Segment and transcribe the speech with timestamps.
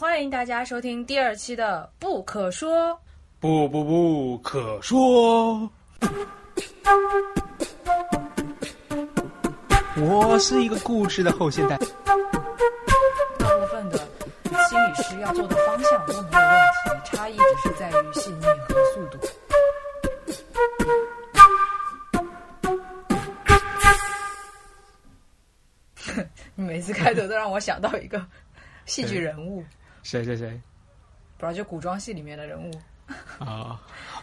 [0.00, 2.88] 欢迎大家收听第二期的《不可说》。
[3.38, 5.70] 不不不可说。
[9.98, 11.76] 我是一个固执的后现代。
[13.38, 13.98] 大部分的
[14.70, 19.18] 心理师要做的方向都没有问题，差异只是在于细腻和速度。
[26.54, 28.24] 你每次开头都让我想到一个
[28.86, 29.62] 戏剧人物，
[30.02, 30.48] 谁谁谁？
[31.36, 32.70] 不知道就古装戏里面的人物。
[33.38, 33.78] 哦，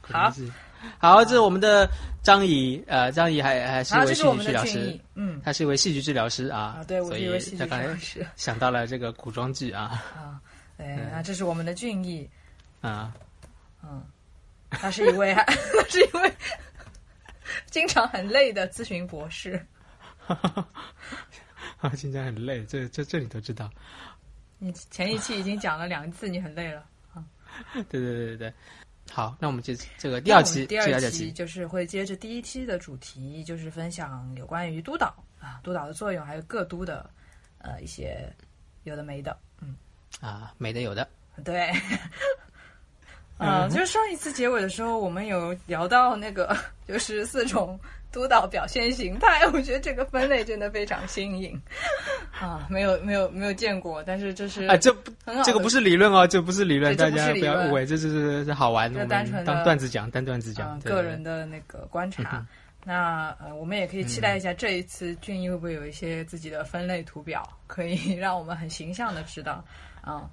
[0.00, 0.52] 古装戏，
[0.98, 1.88] 好，这是我们的
[2.22, 10.40] 张怡，呃，张怡还还是一啊，位戏剧治疗师嗯，他是一位戏剧治疗师啊，啊，对，我以是一位戏剧治疗师 想到了这个古装剧啊啊，
[10.76, 12.28] 对，那这是我们的俊逸，
[12.80, 13.14] 啊，
[13.84, 14.04] 嗯，
[14.70, 16.32] 他是一位， 他是一位
[17.66, 19.64] 经常很累的咨询博士。
[20.26, 23.70] 啊，经常很累，这这这你都知道，
[24.64, 27.22] 你前一期已经讲了两次，你很累了啊。
[27.74, 28.54] 对对对对对。
[29.10, 37.10] 好，那我们这这个第二期，第二第二期就是会接着第一期的主题，就是分享有关于督导啊，督导的作用，还有各督的
[37.58, 38.34] 呃一些
[38.84, 39.38] 有的没的。
[39.60, 39.76] 嗯，
[40.22, 41.06] 啊，没的有的，
[41.44, 41.70] 对。
[43.38, 47.78] 嗯，就是上一次结尾的时候，我们有聊到那个，就是四种
[48.12, 49.44] 督导表现形态。
[49.52, 51.60] 我觉得这个分类真的非常新颖
[52.38, 62.46] 啊，没有没有没有见过，但是这是啊，这不很好这个不是理论哦，这不是理论，大家不要误会，这是是是好玩的，单纯的当段子讲，当段子讲，个人的那个观察。
[62.86, 69.64] 那呃，我们也可以期待一下这一次俊逸会不会有一些自己的分类图表，可以 让我们很形象的知道
[70.02, 70.28] 啊。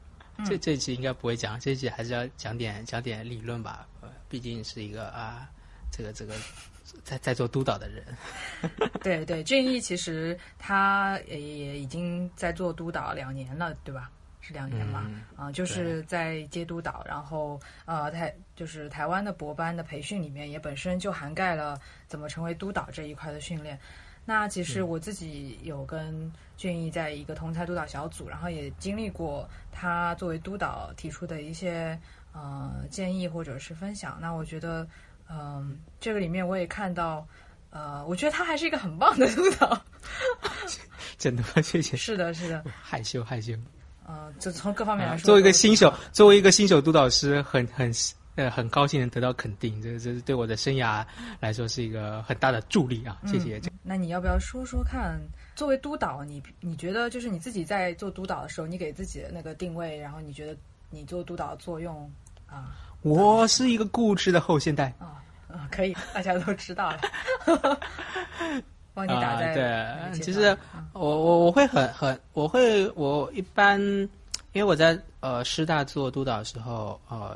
[0.46, 5.50] 这这一期应该不会讲，这一期还是要讲点讲点理论吧，呃，毕竟是一个啊，
[5.92, 6.34] 这个这个
[7.04, 8.04] 在在做督导的人，
[9.04, 14.10] 对对，俊逸其实他也也已经在做督导两年了，对吧？
[14.44, 15.04] 是两年嘛？
[15.06, 23.80] 嗯啊、就是在接督导，然后呃，台就是台湾的博班的培训里面，也本身就涵盖了怎么成为督导这一块的训练。
[24.32, 32.00] 那其实我自己有跟俊逸在一个同台督导小组，然后也经历过他作为督导提出的一些
[32.32, 34.18] 呃建议或者是分享。
[34.22, 34.88] 那我觉得，
[35.30, 37.28] 嗯、这个里面我也看到，
[37.72, 39.78] 呃，我觉得他还是一个很棒的督导。
[41.20, 43.54] 真的吗，谢谢，是的，是的，害羞害羞。
[44.08, 47.92] 呃，就从各方面来说，作为一个新手，作为一个新手督导师，很很
[48.36, 51.06] 呃很高兴能得到肯定，这这是对我的生涯
[51.40, 53.20] 来说是一个很大的助力啊！
[53.26, 53.58] 谢谢。
[53.58, 55.20] 嗯那你要不要说说看？
[55.56, 60.56] 作为督导，你你觉得就是你自己在做督导的时候，你给自己的那个定位，然后你觉得
[60.92, 62.10] 你做督导的作用
[62.46, 65.18] 啊我是一个固执的后现代啊
[65.52, 67.00] 啊，可以， 大家都知道了。
[68.94, 69.54] 帮你打啊，在
[70.12, 70.56] 对，其实
[70.94, 73.82] 我我我会很很我会我一般，
[74.54, 77.36] 因为我在呃师大做督导的时候，呃。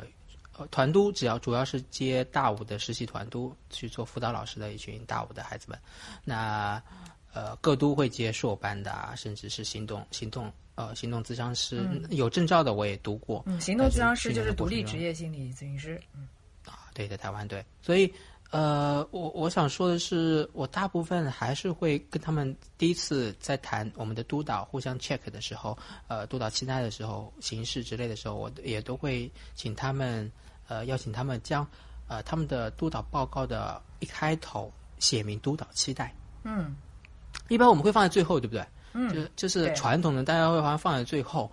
[0.58, 5.80] 呃，团督只要主要是接大五的实习团督去做辅导老师的一群大五的孩子们，
[6.24, 6.82] 那
[7.34, 16.02] 呃各都会接硕班的啊，甚至是行动行动呃行动咨商师、有证照的我也读过，嗯，行动咨商师就是独立职业心理咨询师。
[16.14, 16.28] 嗯。
[16.66, 18.12] 啊，对，在台湾对，所以
[18.50, 25.78] 呃，我我想说的是，我大部分还是会跟他们第一次在谈我们的督导互相 check 的时候，
[26.08, 30.32] 呃，督导期待的时候、形式之类的时候，我也都会请他们
[30.68, 31.66] 呃邀请他们将
[32.08, 36.76] 呃他们的督导报告的一开头写明督导期待，嗯。
[37.50, 38.66] 一般我们会放在最后，对不对？
[38.94, 41.52] 嗯，就就是传统的，大家会好像放在最后，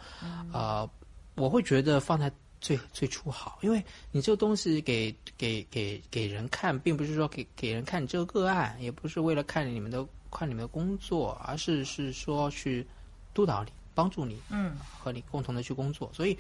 [0.53, 0.89] 呃，
[1.35, 2.31] 我会觉得放在
[2.61, 12.87] 最最初好，因为你这个东西给给给给人看，并不是说给给人看你这个个案，也不是为了看你们的看你们的工作，而是是说去
[13.35, 14.77] 督导你，帮助你，嗯。
[14.97, 16.39] 和你共同的去工作，所以。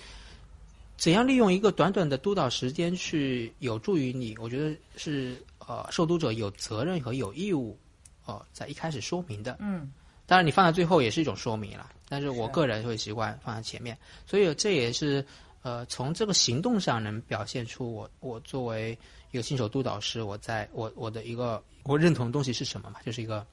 [1.03, 4.39] 怎样利用一个短短的督导时间去有助于你？
[4.39, 7.77] 我觉得是呃，受督者有责任和有义务，
[8.25, 9.57] 呃，在一开始说明的。
[9.59, 9.93] 嗯
[10.27, 15.27] 当然，你放在最后也是一种说明了，但是我个人会习惯放在前面，所以这也是
[15.63, 18.97] 呃从这个行动上能表现出我我作为
[19.33, 23.01] 一个新手督导师，我在我我的一个我认同的东西是什么嘛？
[23.05, 23.45] 就是一个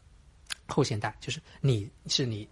[0.68, 2.48] 后现代，就是你是你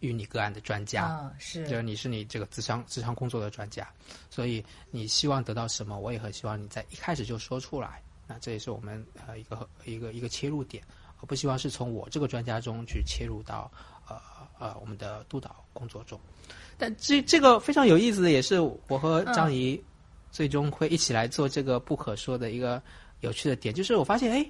[0.00, 3.88] 与你个案的专家，啊是就是你是你这个智商智商工作的专家，
[4.30, 8.02] 所以你希望得到什么，我也很希望你在一开始就说出来。
[8.26, 10.82] 那这也是我们呃一个一个一个切入点，
[11.20, 13.70] 我不希望是从我这个专家中去切入到
[14.08, 14.20] 呃
[14.58, 16.20] 呃我们的督导工作中。
[16.76, 19.82] 但这这个非常有意思的，也是我和张怡
[20.30, 22.82] 最终会一起来做这个不可说的一个
[23.20, 24.46] 有趣的点，就是我发现哎。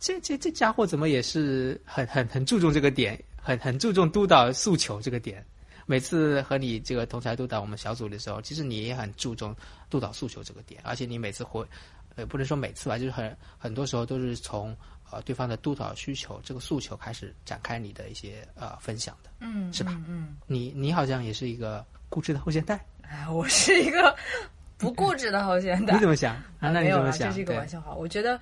[0.00, 5.44] 这这这家伙怎么也是很很很注重这个点，很很注重督导诉求这个点。
[5.86, 9.54] 每次和你这个同台督导我们小组的时候，其实你也很注重
[9.90, 11.62] 督导诉求这个点，而且你每次回，
[12.16, 14.74] 呃，不能说每次吧，就是很很多时候都是从
[15.10, 19.92] 呃对方的督导需求这个诉求开始展开你的一些呃分享的，嗯，是吧？
[19.92, 24.16] 嗯嗯，你你好像也是一个固执的后现代，哎，我是一个
[24.78, 25.92] 不固执的后现 代。
[25.92, 26.34] 你怎么想？
[26.60, 27.28] 啊，那你怎么想？
[27.28, 27.92] 这是一个玩笑话。
[27.92, 28.40] 我觉得，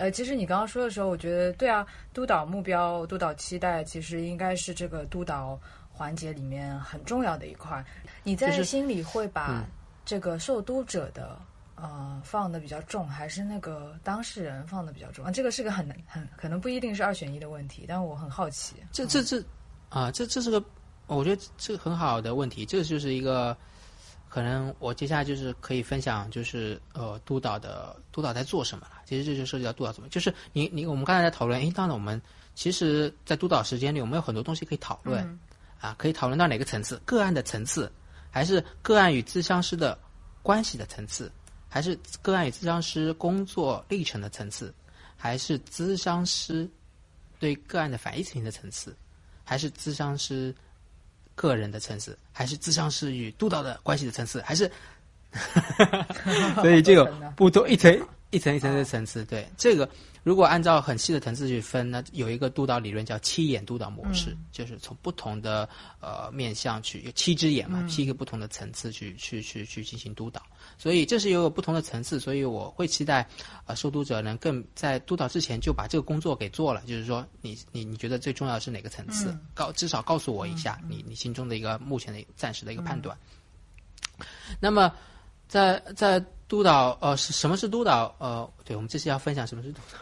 [0.00, 5.60] 呃，其实你刚刚说的时候，我觉得对啊，督导目标、督导期待，其实应该是这个督导
[5.92, 7.84] 环节里面很重要的一块。
[8.22, 9.64] 你在心里会把嗯
[10.06, 11.38] 这个受督者的。
[11.82, 15.30] 呃，放的比较重，还是那个当事人放的比较重啊？
[15.30, 18.76] 这个是个很难很可能不一定是二选一的问题，但我很好奇。
[18.92, 19.42] 这这这
[19.88, 20.62] 啊，这这是个，
[21.06, 22.66] 我觉得这个很好的问题。
[22.66, 23.56] 这就是一个，
[24.28, 28.99] 可能我接下来就是可以分享，就是呃，督导的督导在做什么了。
[29.10, 32.22] 其实这就涉及到督导怎么，就是你你我们刚才在讨论，诶，当然我们
[32.54, 35.38] 其实，在督导时间里，我们有很多东西可以讨论、嗯
[35.80, 36.96] 啊，可以讨论到哪个层次？
[37.04, 37.90] 个案的层次，
[38.30, 39.98] 还是个案与咨商师的
[40.44, 41.28] 关系的层次，
[41.68, 44.72] 还是个案与咨商师工作历程的层次，
[45.16, 46.70] 还是咨商师
[47.40, 48.94] 对个案的反应情的层次，
[49.42, 50.54] 还是咨商师
[51.34, 54.70] 个人的层次，还是咨商师与督导的关系的层次，还是，
[56.62, 57.92] 所以这个 不同一层
[58.30, 59.24] 一层一层的层次。
[59.24, 59.88] 对这个，
[60.22, 65.68] 如果按照很细的层次去分那，有一个督导理论叫七眼督导模式，就是从不同的
[66.00, 70.40] 呃面向去有七只眼嘛，七个不同的层次去去去去进行督导。
[70.78, 73.26] 所以这是有不同的层次，所以我会期待
[73.66, 79.36] 呃受督者能更在督导之前就把这个工作给做了，就是说你你你觉得最重要的是哪个层次？
[79.54, 83.16] 告至少告诉我一下你你心中的一个目前的暂时的一个判断。
[84.60, 84.92] 那么
[85.48, 88.12] 在在督导呃是什么是督导？
[88.18, 89.98] 呃，对我们这次要分享什么是督导，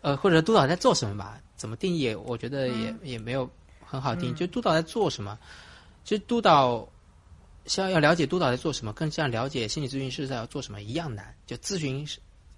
[0.00, 1.38] 呃或者督导在做什么吧？
[1.56, 2.14] 怎么定义？
[2.14, 3.46] 我觉得也、也没有
[3.84, 4.32] 很好定义。
[4.32, 5.38] 就督导在做什么？
[6.02, 6.88] 其实督导
[7.66, 11.34] 像要了解督导在做什么，跟像了解心理咨询师在要做什么一样难。
[11.46, 12.08] 就咨询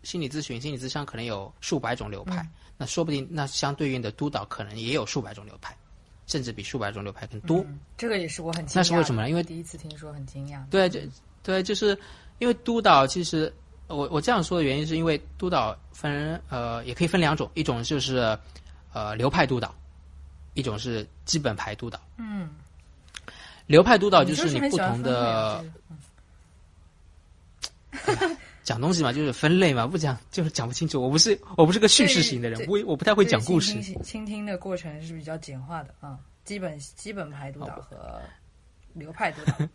[0.05, 5.77] 心理咨询、心理咨商可能有数百种流派，那说不定那相对应的督导可能也有数百种流派，
[6.29, 7.59] 甚至比数百种流派更多。
[7.67, 8.77] 嗯这个也是我很惊讶。
[8.77, 10.65] 那是为什么呢因为第一次听说很惊讶。
[10.71, 11.03] 对，这
[11.43, 11.99] 对就是
[12.39, 13.53] 因为督导其实
[13.87, 18.37] 我我这样说的原因是因为督导分呃也可以分两种，一种就是
[18.93, 19.75] 呃流派督导，
[20.55, 22.01] 一种是基本牌督导。
[22.17, 22.51] 嗯，
[23.67, 25.65] 流派督导就是你不同的
[28.65, 31.03] 讲东西嘛，就是分类嘛，不讲就是讲不清楚。
[31.03, 33.73] 我不是我不是个叙事型的人，我我不太会讲故事。
[33.73, 38.21] 倾听倾听的过程是比较简化的啊，基本基本排督导和
[38.95, 39.55] 流派督导。
[39.59, 39.69] 嗯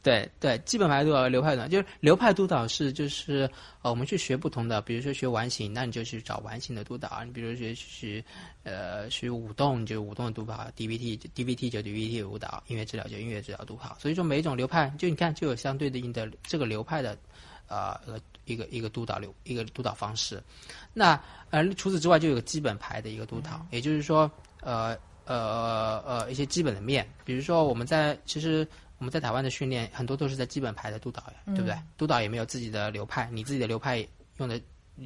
[0.00, 3.50] 对对，基本排督导和流派督导，就是流派督导是就是
[3.82, 8.24] 呃，我们去学不同的，比如说学完形，那你就去找完形的督导；你比如学学
[8.62, 13.96] 呃学舞动，你就舞动的督导；DVT DVT 就 DVT 舞蹈；音乐治疗就音乐治疗督导。
[13.98, 17.18] 所以说每一种流派，就你看就有相对应的这个流派的
[17.66, 20.40] 呃呃一个一个督导流一个督导方式。
[20.94, 24.30] 那呃除此之外，就有个基本牌的一个督导，也就是说
[24.60, 28.66] 呃呃呃一些基本的面，比如说我们在其实。
[28.98, 31.76] 我们在台湾的训练很多都是在基本牌的督导呀，对不对？
[31.96, 34.06] 督导也没有自己的流派，你自己的流派
[34.38, 34.60] 用的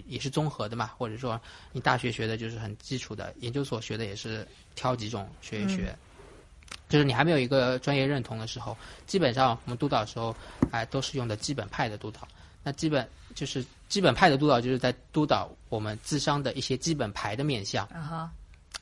[0.06, 1.40] 也是综合的嘛，或者说
[1.72, 5.94] 你大学学的就是很基础的，研究所学的也是挑几种学一学。
[6.88, 10.34] 就是你还没有一个专业认同的时候，基本上我们督导的时候，
[10.70, 12.26] 哎，都是用的基本派的督导。
[12.62, 17.84] 那基本就是基本派的督导，就是在督导我们智商的一些基本牌的面相。
[17.86, 18.30] 啊哈，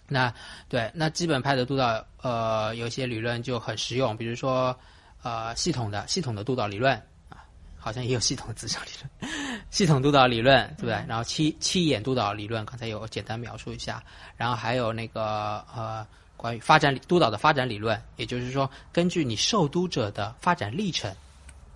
[0.07, 0.33] 那
[0.69, 4.77] 对，那基本派的督导，呃，有些理论就很实用，比如说，
[5.23, 6.95] 呃，系统的系统的督导理论
[7.29, 7.45] 啊，
[7.79, 9.33] 好像也有系统的智商理论，
[9.71, 10.93] 系统督导理论，对不对？
[11.09, 14.03] 然后七七眼督导理论，刚才有简单描述一下，
[14.37, 21.15] 然后还有那个呃，关于发展督导的发展理论，也就是说，根据你受督者的发展历程，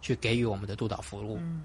[0.01, 1.39] 去给予我们的督导服务。
[1.41, 1.63] 嗯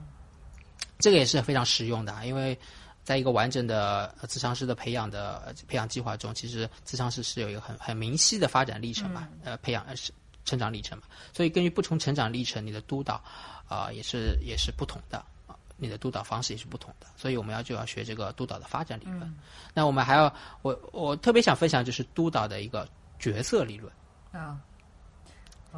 [0.99, 2.59] 这个也是非常实用的啊，因为
[3.05, 10.11] 在一个完整的呃咨商师的培养的呃培养计划中，其实咨商师是有一个很很明晰的发展历程嘛，呃，培养呃是
[10.45, 11.03] 成长历程嘛，
[11.33, 13.21] 所以根据不同成长历程，你的督导
[13.67, 19.31] 啊、也是也是不同的啊，你的督导方式也是不同的，所以我们要就要学这个督导的发展理论。
[19.73, 22.87] 那我们还要我我特别想分享就是督导的一个
[23.19, 23.91] 角色理论。
[24.31, 24.59] 啊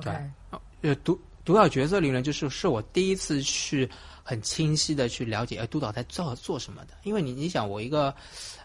[0.01, 0.13] 对
[0.81, 3.89] 呃，督督导角色理论就是是我第一次去
[4.23, 6.93] 很清晰的去了解，呃，督导在做做什么的。
[7.03, 8.15] 因为你你想，我一个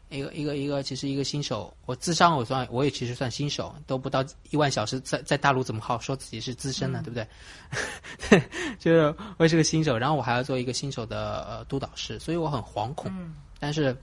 [0.09, 7.03] 一个一个一个，其实一个新手，我智商我算我也其实算新手，都不到一万小时，在在大陆怎么好说自己是资深呢？
[7.05, 7.15] 对不
[8.31, 8.41] 对？
[8.79, 13.11] 就是我也是个新手，然后我还要做一个新手的呃督导师，所以我很惶恐。
[13.13, 13.97] 嗯但是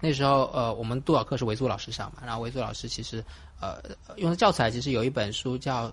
[0.00, 3.22] 那时候呃，我们督导课是维族老师上嘛，然后维族老师其实
[3.60, 3.82] 呃
[4.16, 5.92] 用的教材其实有一本书叫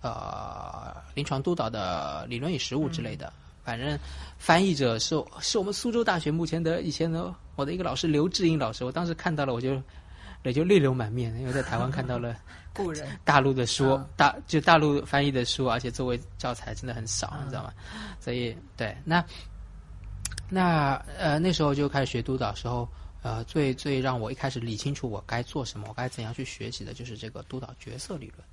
[0.00, 3.32] 呃临床督导的理论与实务之类的。
[3.62, 3.98] 反正
[4.38, 9.80] 翻译者是是我们苏州大学目前的以前的我的一个老师刘志英老师，我当时看到了我就
[10.42, 12.36] 也就泪流满面，因为在台湾看到了
[12.74, 17.72] 故人大陆的书，大就大陆翻译的书，而且作为教材真的很少，你知道吗？
[18.20, 19.24] 所以对那
[20.50, 22.86] 那呃那时候就开始学督导时候，
[23.22, 28.44] 呃最最让我一开始理清楚我该做什么，我该怎样去学习的就是这个督导角色理论。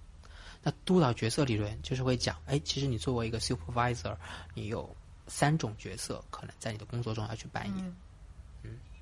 [0.63, 4.15] 那督导角色理论就是会讲，哎，其实你作为一个 supervisor，
[4.53, 4.96] 你有
[5.27, 7.75] 三种角色可能在你的工作中要去扮演。
[7.79, 7.96] 嗯，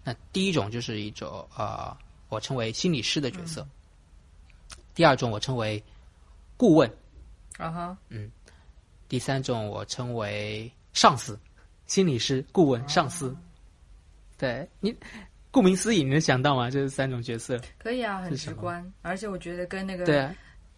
[0.03, 1.95] 那第一种就是一种呃，
[2.29, 3.67] 我称为心理师的角色。
[4.93, 5.83] 第二种我称为
[6.57, 6.89] 顾问。
[7.57, 7.97] 啊哈。
[8.09, 8.31] 嗯。
[9.07, 11.39] 第三种我称为上司，
[11.87, 13.35] 心理师、顾问、上司。
[14.37, 14.95] 对你，
[15.51, 16.69] 顾名思义，你能想到吗？
[16.69, 17.59] 这是三种角色。
[17.77, 20.29] 可以啊，很直观，而且我觉得跟那个对，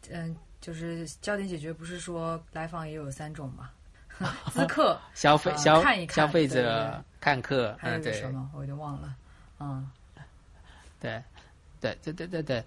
[0.10, 0.36] 嗯。
[0.62, 3.72] 就是焦点解决，不是说来访也有三种嘛？
[4.54, 8.52] 咨客、消费、消看一看、消费者看客，还有什么？
[8.54, 9.16] 我有点忘了。
[9.60, 9.90] 嗯，
[11.00, 11.24] 对，
[11.80, 12.66] 对，对，对，对，对，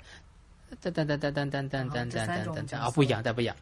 [0.81, 3.57] 噔噔噔噔噔噔噔噔噔噔噔啊，不一样，但不一样，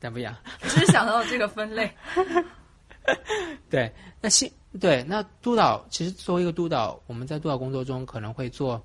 [0.00, 0.34] 但不一样。
[0.62, 1.94] 只是想到这个分类。
[3.70, 8.82] 对，那心对那督导，其实作为一个督导，我们在督导工作中可能会做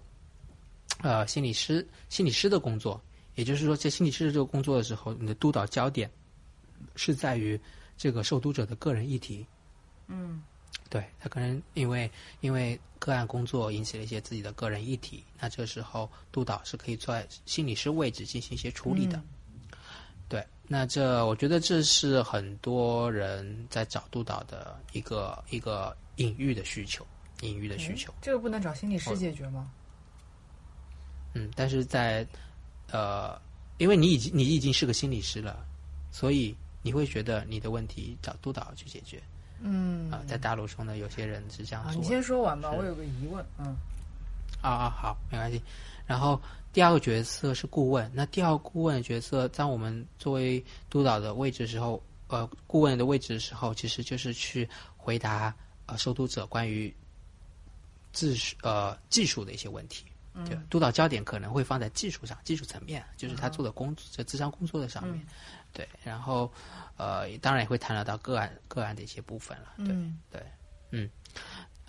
[1.02, 3.02] 呃心理师、心理师的工作。
[3.36, 6.10] 也就是说，在心理师这个工作的时候，你的督导焦点
[6.96, 7.60] 是在于
[7.98, 9.46] 这个受督者的个人议题。
[10.08, 10.42] 嗯，
[10.89, 12.10] 对他可能因为
[12.41, 19.22] 因为个案工作引起了一些自己的个人议题，那这时候督导是可以坐在心理师位置进行一些处理的。
[20.29, 27.05] 对，那这我觉得这是很多人在找督导的一个一个隐喻的需求，
[27.41, 28.13] 隐喻的需求。
[28.22, 29.72] 这个不能找心理师解决吗？
[31.34, 32.27] 嗯，但是在。
[32.91, 33.41] 呃，
[33.79, 35.65] 因为你已经你已经是个心理师了，
[36.12, 39.20] 所以你会觉得你的问题找督导去解决。
[39.62, 42.02] 嗯啊，在大陆中呢，有些人是这样说。
[42.02, 43.44] 你先说完吧，我有个疑问。
[43.58, 43.76] 嗯，
[44.62, 45.62] 啊啊，好，没关系。
[46.06, 46.40] 然后
[46.72, 55.54] 第二个角色是顾问，那第二个顾问的角色，在我们作为督导的位置的时候，呃，顾问的位置的时候，其实就是去回答
[55.88, 56.94] 呃受督者关于
[58.12, 60.06] 自呃技术的一些问题。
[60.46, 65.26] 对，督导焦点可能会放在技术上，技术层面，就是他做的工作，在智商工作的上面。
[65.75, 66.50] 对，然后，
[66.98, 69.74] 呃，当然也会谈得到个案个案的一些部分了。
[69.77, 69.88] 对，
[70.32, 70.41] 对，
[70.91, 71.10] 嗯，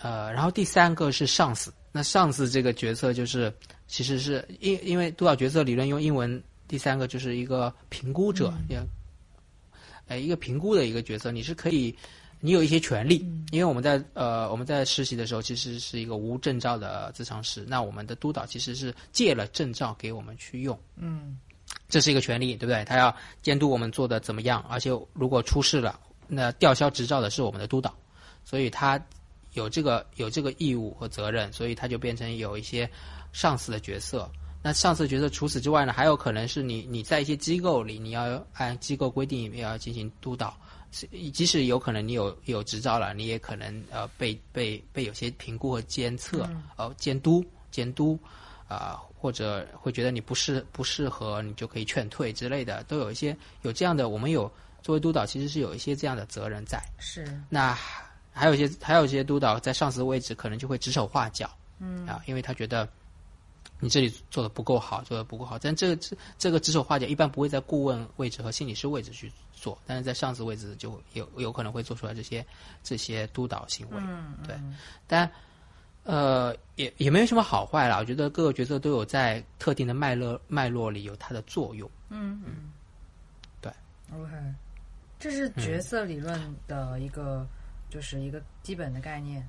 [0.03, 1.73] 呃，然后第三个是上司。
[1.93, 3.51] 那上司这个角色就是，
[3.87, 8.83] 其实是因因为督导角色理论用英文，第三个就是一个评估者，也，
[10.09, 11.97] 呃，一个评估的一个角色，你是可以。
[12.39, 17.65] 你有一些权利，因为我们在呃我们在实习的时候，其实是一个无证照的咨商师。
[17.67, 21.39] 那我们的督导其实是借了证照给我们去用，嗯，
[21.89, 22.85] 这是一个权利，对不对？
[22.85, 27.95] 他要监督我们做的怎么样，而且如果出事了，那吊销执照的是我们的督导，
[28.45, 29.01] 所以他
[29.55, 32.89] 有这个有这个义务和责任，所以他就变成有一些
[33.33, 34.31] 上司的角色。
[34.63, 40.57] 那上司角色除此之外呢，还有可能是你你在一些机构里，你要按机构规定要进行督导。
[41.33, 48.19] 即使有可能你有有执照了，你也可能呃被被被有些评估和监测呃监督监督
[48.67, 54.09] 啊，或者会觉得你不适不适合，你就可以劝退之类的，都有一些有这样的。
[54.09, 54.49] 我们有
[54.83, 56.81] 作为督导，其实是有一些这样的责任在。
[57.01, 57.27] 是。
[57.49, 57.77] 那
[58.31, 61.51] 还有一些还有一些督导在上司的位置，可能就会指手画脚。
[61.81, 62.07] 嗯。
[62.07, 62.89] 啊，因为他觉得
[63.81, 65.59] 你这里做的不够好，做的不够好。
[65.59, 69.33] 但这个这这个指手画脚，一般不会在顾问位置和心理师位置去。
[69.53, 72.47] 做，但是在上司位置就有有可能会做出来这些
[72.85, 74.55] 这些督导行为，嗯对，
[75.07, 75.29] 但
[76.07, 77.99] 呃也也没有什么好坏啦。
[77.99, 81.91] 我觉得各个角色都有在特定的脉络脉络里有它的作用。
[82.09, 82.73] 嗯嗯，
[83.61, 83.71] 对。
[84.15, 84.33] OK，
[85.19, 87.47] 这是角色理论的一个
[87.91, 89.47] 就是一个基本的概念。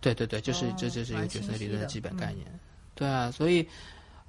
[0.00, 2.46] 对对对，就是这这是一个角色理论的基本概念。
[2.94, 3.66] 对啊，所以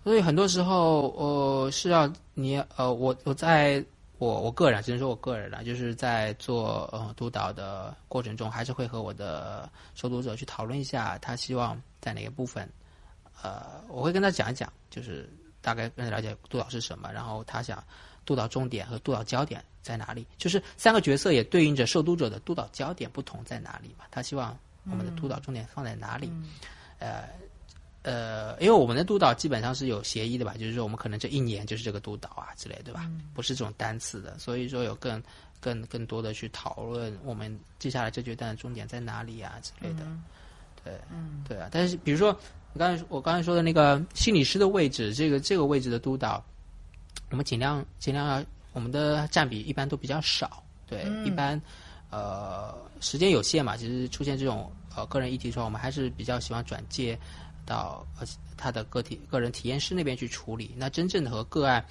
[0.03, 3.83] 所以很多时候呃是要你呃我我在。
[4.17, 12.69] 我我个人只能说我个人了，就是在做呃督导的过程中，还是会和我的受读者去讨论一下，他希望在哪个部分，
[13.41, 15.29] 呃，我会跟他讲一讲，就是
[15.61, 17.83] 大概跟他了解督导是什么，然后他想
[18.25, 24.57] 督导重点和督导焦点在哪里，就是三个角色也对应着受读者的督导焦点不同在哪里嘛，他希望
[24.89, 26.31] 我们的督导重点放在哪里，
[26.99, 27.27] 呃。
[28.05, 33.09] 呃，因为我们的督导基本上是有协议的吧，就是说我们可能这一年就是这个督导啊之类，对吧？
[33.33, 35.19] 不是这种单次的，所以说有更
[35.59, 40.05] 更更多的去讨论我们接下来这阶段的重点在哪里啊之类的。
[40.83, 41.67] 对，嗯，对啊。
[41.71, 42.29] 但是比如说
[42.73, 46.45] 我刚才我刚才说的那个心理师的位置，这个这个位置的督导，
[47.31, 51.59] 我们尽量尽量要我们的占比一般都比较少，对，嗯一般
[52.11, 57.17] 呃时间有限嘛，其实出现这种呃个人议题的时候，我们还是比较喜欢转介
[57.65, 60.73] 到呃他的个体个人体验师那边去处理。
[60.77, 61.85] 那真正的和个案，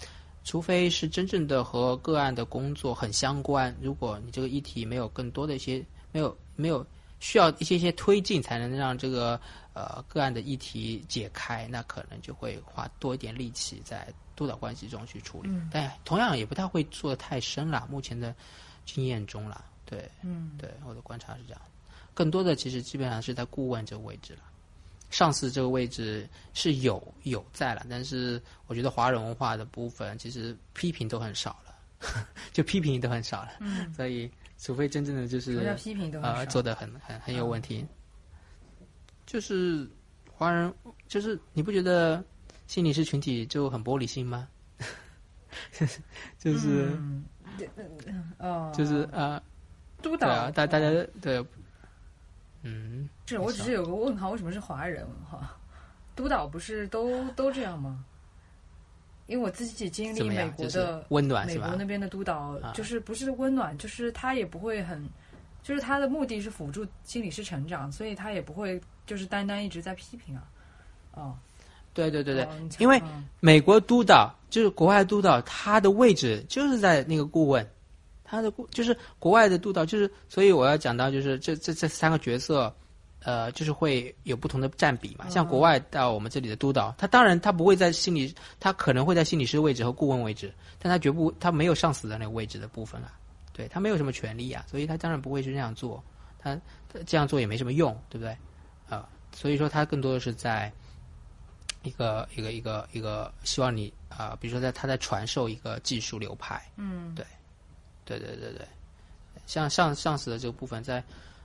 [0.44, 6.86] 除非是真正的和个案的工作很相关，如果你这个议题没有更多的一些没有没有
[7.20, 9.40] 需要一些一些推进，才能让这个
[9.72, 15.48] 呃个案的议题解开，那可能就会花多一点力气在督导关系中去处理。
[15.50, 18.34] 嗯但同样也不太会做的太深了，目前的
[18.84, 21.60] 经验中了，对嗯对，我的观察是这样。
[22.12, 24.40] 更多的其实基本上是在顾问这个位置了。
[25.14, 34.28] 上司这个位置是有有在了，但是我觉得华人文化的部分其实批评都很少了， 就批评都很少了，嗯，所以
[34.58, 37.86] 除非真正的就是批评都很呃做的很很很有问题，
[39.24, 39.88] 就是
[40.32, 40.74] 华人
[41.06, 42.20] 就是你不觉得
[42.66, 44.48] 心理师群体就很玻璃心吗？
[46.40, 47.24] 就是、嗯。
[48.38, 49.40] 哦，就是呃，
[50.02, 50.90] 督导对啊，大大家
[51.22, 51.40] 对，
[53.04, 55.56] 嗯，是我只是有个问号，为什么是华人文化？
[56.16, 58.04] 督导不是都 都这样吗？
[59.26, 61.46] 因为我自己经历美国的温暖？
[61.46, 65.02] 美国那边的督导啊，就是不是温暖，就是他也不会很，
[65.62, 70.44] 就是他的目的是辅助心理师成长，所以他也不会就是单单一直在批评啊。
[71.12, 71.38] 哦，
[71.94, 77.66] 对对对对，哦因为嗯美国督导就是国外督导，他的位置就是在那个顾问，
[78.24, 82.70] 他的顾就是国外的督导，就是所以我要讲到就是这这这三个角色，
[83.24, 85.28] 呃，就是会有不同的占比嘛。
[85.28, 93.12] 像国外到我们这里的督导，他当然他不会在心理，他可能会在心理师位置和顾问位置，但他绝不他没有上司的那个位置的部分啊，
[93.52, 96.02] 对他没有什么权利啊，所以他当然不会去那样做，
[96.38, 96.54] 他
[96.88, 98.36] 他这样做也没什么用，对不对？
[98.88, 100.72] 啊、所以说他更多的是在。
[101.82, 107.26] 一个一个一个一个，希望你啊、比如说在他在传授一个技术流派，嗯，对
[108.06, 108.66] 对对对对，
[109.44, 111.04] 像上上司的这个部分，在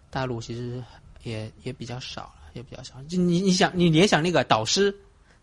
[0.09, 0.81] 大陆其实
[1.23, 3.01] 也也比较少了，也比较少。
[3.03, 4.93] 就你你想你联想那个导师，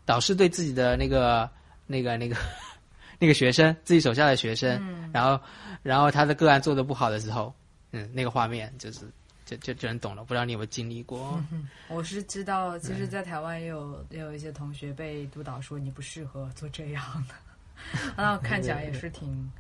[0.05, 1.49] 导师对自己的那个
[1.87, 2.37] 那个那个
[3.19, 5.41] 那个学生，自己手下的学生，然后
[5.83, 7.53] 然后他的个案做的不好的时候，
[7.93, 9.01] 嗯，那个画面就是
[9.45, 10.25] 就就就能懂了。
[10.25, 11.43] 不知道你有没有经历过？
[11.89, 17.35] 我是知道，其实，在台湾也有也有一些同学被督导说你不适合做这样的，
[18.17, 19.51] 那 看起来也是挺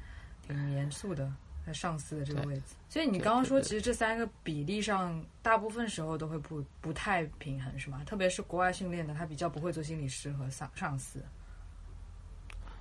[0.46, 1.30] 挺严肃的，在
[1.72, 2.62] 上司的这个位置。
[2.88, 8.02] 所以你刚刚说，其实这三个比例上，大部分时候都会不不太平衡，是吗？
[8.06, 11.20] 特别是国外训练的，他比较不会做心理师和上上司。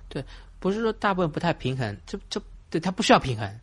[0.08, 0.24] 对
[0.60, 3.60] 不是说大部分不太平衡，这这对他不需要平衡，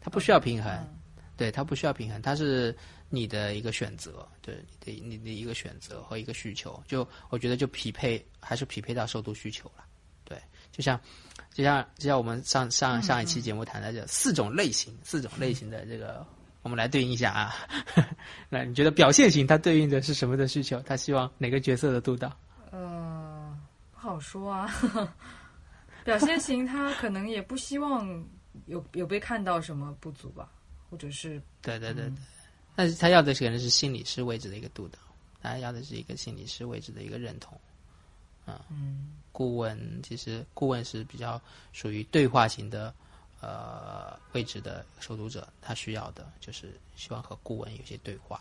[0.00, 0.72] 他不需要平衡。
[0.72, 0.94] 嗯
[1.38, 2.76] 对，他不需要平衡，他是
[3.08, 6.82] 你的一个选择，对你的你的一个选择和一个需求。
[6.84, 9.84] 就我觉得就匹配还是匹配到受度需求了。
[10.72, 11.00] 对，就像
[11.52, 16.26] 就像就像我们上上上一期节目谈的这四种类型，四种类型的这个，
[16.62, 17.54] 我们来对应一下啊。
[18.48, 20.80] 那你觉得表现型它对应的是什么的需求？
[20.82, 22.36] 他希望哪个角色的督导？
[22.70, 23.58] 呃，
[23.92, 24.72] 不好说啊。
[26.04, 28.24] 表现型他可能也不希望
[28.66, 30.50] 有有被看到什么不足吧，
[30.88, 32.12] 或者是对对对对，
[32.74, 34.98] 但是他要的是可能是心理师位置的一个督导，
[35.42, 37.60] 他要的是一个心理师位置的一个认同。
[38.70, 41.40] 嗯顾问其实顾问是比较
[41.72, 42.92] 属于对话型的
[43.40, 48.40] 呃位置的受读者，他需要的就是希望和顾问有些对话。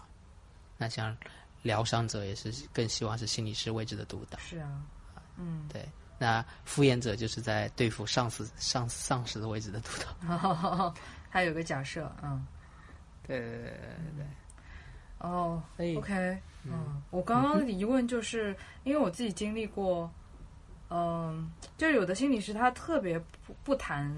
[0.76, 1.16] 那像
[1.62, 4.82] 疗伤者也是更希望是心理师位置的督导，是啊，
[5.36, 5.88] 嗯，对。
[6.18, 10.92] 那敷衍者就是在对付上司上上司的位置的督导。
[11.30, 12.44] 还有个假设，嗯，
[13.22, 13.70] 对对对对
[14.18, 14.26] 对。
[15.20, 20.12] 哦所以，OK，嗯，我刚刚的疑问就是，因为我自己经历过，
[20.90, 24.14] 嗯，就是有的心理师他特别不不谈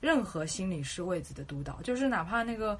[0.00, 2.78] 任何心理师位置的督导，就是哪怕那个，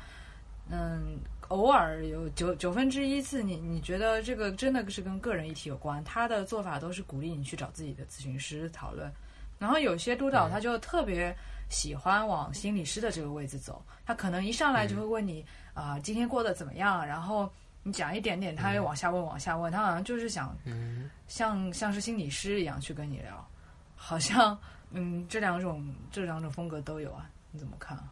[0.70, 9.10] 嗯，偶尔有九九分之一次你你觉得这个真的是跟个人议题有关，他的做法都是鼓励你去找自己的咨询师讨论，
[9.58, 11.34] 然后有些督导他就特别
[11.68, 17.50] 喜欢往心理师的这个位置走，他可能一上来就会问你啊、今天过得怎么样，然后
[17.82, 23.48] 你讲一点点，他又往下问往下问，他好像就是想嗯，像像是心理师一样去跟你聊，
[23.96, 24.58] 好像
[24.90, 28.04] 嗯这两种这两种风格都有啊，你怎么看啊？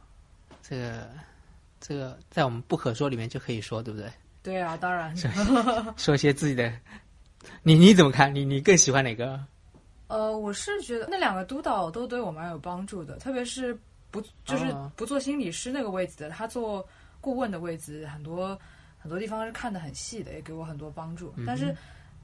[0.63, 1.09] 这个
[1.81, 4.11] 这个在我们不可说里面就可以说，对不对？
[4.43, 5.15] 对啊，当然，
[5.97, 6.73] 说 一些自己的，
[7.63, 8.35] 你你怎么看？
[8.35, 9.39] 你你更喜欢哪个？
[10.07, 13.79] 呃，我是觉得那两个督导都对我蛮有帮助的，特别是
[14.11, 16.87] 不就是哦不做心理师那个位置的，他做
[17.21, 18.59] 顾问的位置，很多
[19.09, 21.33] 很多地方是看得很细的，也给我很多帮助。
[21.47, 21.75] 但是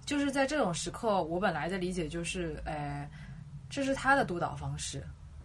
[0.04, 3.08] 就是在这种时刻，我本来的理解就是，呃，
[3.70, 5.02] 这是他的督导方式，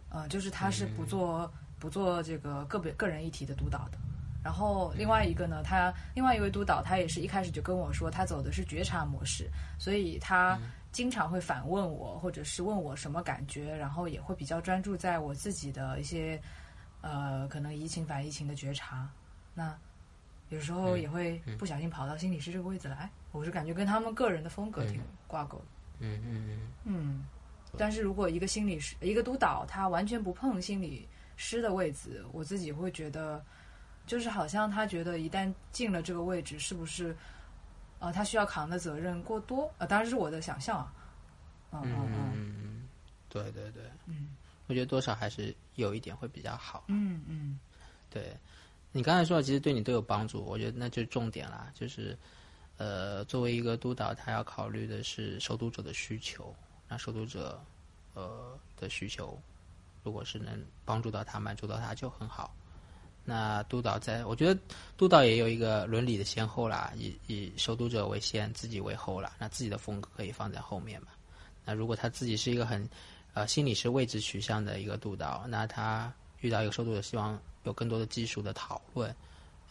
[0.10, 1.49] 呃，就是他是不做
[1.80, 3.97] 不做这个个别个人议题的督导的。
[4.43, 10.60] 然后另外一个呢，他另外一位督导，他也是一开始就跟我说，他走的是觉察模式，所以他
[10.91, 16.38] 经常会反问我，或者是问我什么感觉，然后也会比较专注在我自己的一些
[16.99, 19.10] 呃可能移情反移情的觉察。
[19.54, 19.73] 那
[20.49, 25.65] 有时候也会不小心跑到心理师这个位置来，我是感觉跟他们个人的风格挺挂钩的。
[25.99, 27.25] 嗯嗯嗯嗯，
[27.77, 31.07] 但是如果一个心理师一个督导他完全不碰心理
[31.38, 33.43] 师的位置，我自己会觉得。
[34.05, 37.15] 就是好像他觉得一旦进了这个位置，是不是，
[37.99, 39.71] 呃，他需要扛的责任过多？
[39.77, 40.91] 呃，当然是我的想象啊。
[41.73, 42.89] 嗯嗯嗯，
[43.29, 44.35] 对对对，嗯，
[44.65, 46.85] 我觉得多少还是有一点会比较好。
[46.88, 47.59] 嗯嗯，
[48.09, 48.35] 对，
[48.91, 51.71] 你刚才说的其实对你都有帮助，我觉得那就是重点啦。
[51.75, 52.17] 就是，
[52.78, 56.54] 呃，作为一个督导，他要考虑的是受读者的需求，
[56.88, 57.62] 那受读者，
[58.15, 59.39] 呃的需求，
[60.04, 62.56] 如果是能帮助到他，满足到他就很好。
[63.25, 64.60] 那督导在，我觉得
[64.97, 69.34] 督导也有一个伦理的先后啦，以以受读者为先，自己为后啦。
[69.38, 71.10] 那自己的风格可以放在后面嘛？
[71.63, 72.89] 那如果他自己是一个很，
[73.34, 79.15] 呃，心理是位置取向的一个督导，那他遇到一个受读者，希望有更多的技术的讨论，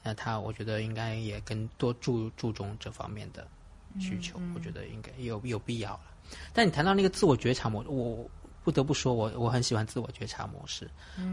[0.03, 3.47] 那他我觉得应该也更多注注重这方面的
[4.01, 6.01] 需求，我觉得应该有有必要了。
[6.53, 8.29] 但你谈到那个自我觉察模我。
[8.65, 10.91] 不得不说，我我很喜欢自我觉察模式。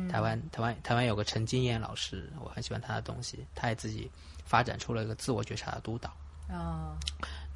[0.10, 3.46] 台湾台湾台湾有个陈金燕老师，我很喜欢他的东西。
[3.54, 4.10] 他也自己
[4.46, 6.16] 发展出了一个自我觉察的督导。
[6.48, 6.96] 啊，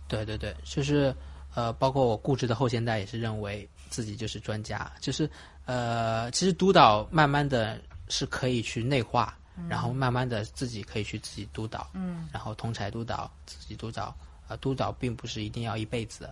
[0.05, 1.15] 对对对，就是
[1.55, 4.91] 呃，包括我固执的后现代也是认为自己就是专家。
[4.99, 5.29] 就是
[5.69, 9.37] 呃，其实督导慢慢的是可以去内化，
[9.69, 11.87] 然后慢慢的自己可以去自己督导。
[11.93, 14.15] 嗯，然后同才督导，自己督导。
[14.47, 16.27] 呃，督导并不是一定要一辈子。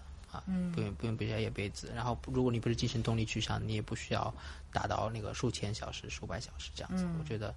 [0.48, 1.92] 嗯，不用不用不要一辈子。
[1.96, 4.34] 然后，如果你不是精神动力取向，你也不需要
[4.72, 7.08] 达到那个数千小时、数百小时这样子。
[7.20, 7.54] 我觉得，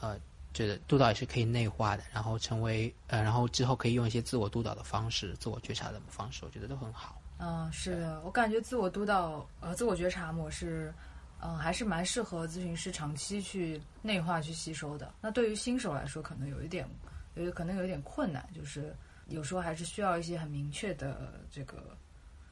[0.00, 0.16] 呃，
[0.54, 7.19] 觉得督导也是可以内化的，然后成为呃，然后之后可以用一些自我督导的方式、自我觉察的方式，我觉得都很好。
[7.40, 10.92] 嗯，是的，我感觉自我督导呃，自我觉察模式，
[11.40, 15.12] 嗯，还是蛮适合咨询师长期去内化、去吸收的。
[15.20, 16.86] 那对于新手来说，可能有一点，
[17.34, 18.94] 有可能有一点困难，就是。
[19.26, 21.96] 有时候还是需要一些很明确的这个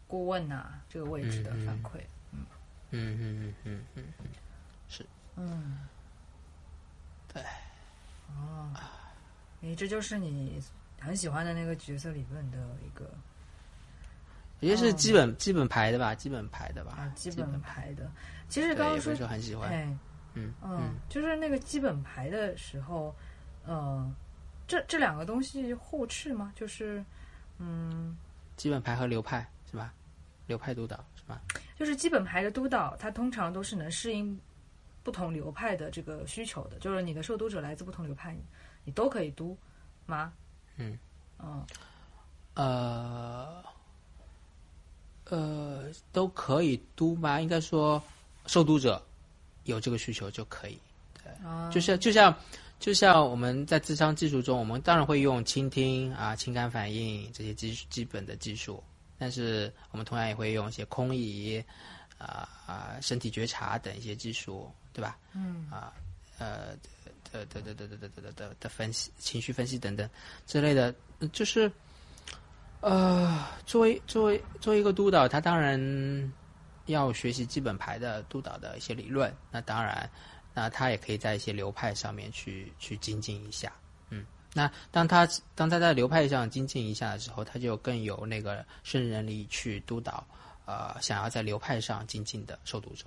[0.07, 1.98] 顾问呐，这个位置的反馈。
[2.31, 2.46] 嗯
[2.92, 4.24] 嗯嗯嗯嗯嗯，
[4.88, 5.05] 是。
[5.35, 5.88] 嗯，
[7.35, 7.42] 对。
[8.29, 8.72] 哦，
[9.59, 10.62] 你这就是你
[11.01, 13.11] 很喜欢的那个角色理论的一个，
[14.61, 16.92] 也是基本基本排的吧，基本排的吧。
[16.99, 18.11] 啊，基本排的。
[18.49, 19.71] 其实刚刚说很喜欢。
[20.35, 23.14] 嗯嗯，就是那个基本排的时候，
[23.66, 24.14] 嗯。
[24.66, 26.53] 这这两个东西互斥吗？
[26.55, 27.03] 就是，
[27.57, 28.14] 嗯，
[28.55, 29.94] 基本牌和流派是吧？
[30.47, 31.40] 流派督导是吧？
[31.75, 34.38] 就是基本牌的督导，它通常都是能适应
[35.03, 36.79] 不同流派的这个需求的。
[36.81, 38.37] 就是你的受督者来自不同流派，
[38.85, 39.57] 你都可以督
[40.05, 40.35] 吗？
[40.77, 40.99] 嗯
[41.38, 41.64] 嗯
[42.57, 43.64] 呃
[45.29, 47.41] 呃，都可以督吗？
[47.41, 48.03] 应该说，
[48.47, 49.03] 受督者
[49.64, 50.79] 有这个需求就可以。
[51.23, 51.33] 对，
[51.73, 52.35] 就是就像。
[52.81, 58.81] 就像我们在智商技术中，我们当然会用倾听啊、情感反应这些基基本的技术，
[59.19, 61.61] 但是我们同样也会用一些空椅
[62.19, 65.19] 啊啊、身体觉察等一些技术，对吧？
[65.35, 65.69] 嗯。
[65.73, 65.93] 啊，
[66.38, 66.77] 呃，
[67.33, 70.09] 的的的的的的的的的分析、情绪分析等等
[70.47, 70.95] 之类的，
[71.33, 71.69] 就是
[72.81, 76.33] 呃，作为作为作为一个督导，他当然
[76.87, 80.09] 要学习基本牌的督导的一些理论，那当然。
[80.55, 83.73] 那他也可以在一些流派上面去去精进一下，
[84.11, 90.27] 嗯，那当他当他在流派上精进一下的时候，他就更有那个胜任力去督导，
[90.64, 93.05] 呃，想要在流派上精进的受读者，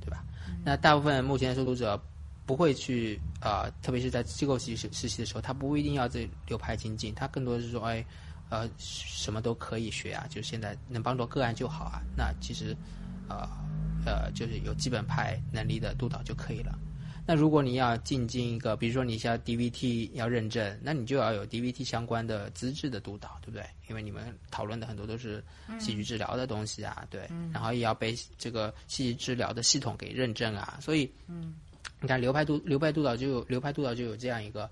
[0.00, 0.24] 对吧？
[0.64, 2.00] 那大部分目前的受读者
[2.44, 8.04] 不会去啊，特别是在机构实习实习的时候，他不一定要在流派精进，他更多的是说，哎，
[8.52, 12.02] 呃，什么都可以学啊，就现在能帮助个案就好啊。
[12.14, 12.76] 那其实，
[13.28, 13.48] 呃。
[14.04, 16.76] 呃，就是有基本派能力的督导就可以了。
[17.24, 23.64] 那如果你要进进一个，比如说你像 DVT 要认证，那你就要有 DVT 相关的资质的督导，对不对？
[23.88, 25.40] 因为你们讨论的很多都是
[25.78, 27.30] 戏剧治疗的东西啊，对。
[27.52, 31.54] 然后也要被这个戏剧治疗的系统给认证啊，所以，嗯，
[32.00, 34.68] 你看流派督流派督导就有流派督导就有这样一个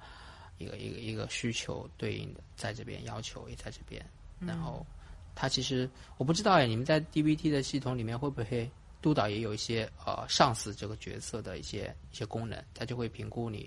[0.61, 4.01] 一个一个一个需求对应的，在这边要求也在这边。
[4.39, 4.87] 然后
[5.35, 8.71] 他其实我不知道哎，你们在 DVT 的系统里面会不会？
[9.03, 13.67] 督导也有一些呃上司这个角色的一些一些功能，他就会评估你，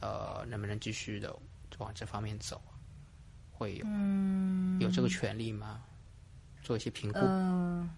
[0.00, 1.38] 呃能不能继续的
[1.76, 2.58] 往这方面走，
[3.52, 3.84] 会有
[4.80, 5.84] 有这个权利吗？
[6.62, 7.18] 做一些评估。
[7.20, 7.90] 嗯，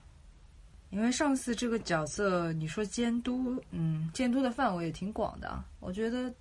[0.91, 5.63] 因为上司这个角色，你说监督，嗯，监督的范围也挺广的。
[5.79, 6.35] 我觉得，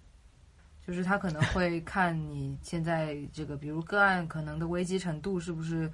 [0.88, 5.92] 就是他可能会看你现在这个，比如个案可能的危机程度是不是，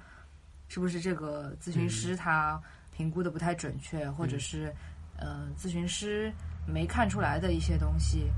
[0.68, 2.62] 是不是这个咨询师他
[2.96, 4.72] 评估的不太准确，或者是，
[5.16, 6.32] 呃，咨询师
[6.64, 8.30] 没看出来的一些东西，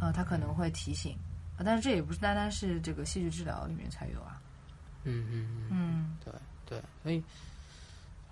[0.00, 1.16] 啊，他可能会提醒。
[1.56, 4.42] 啊，但是这也不是单单是这个戏剧治疗里面才有啊。
[5.04, 6.34] 嗯嗯嗯嗯，对
[6.66, 7.22] 对，所以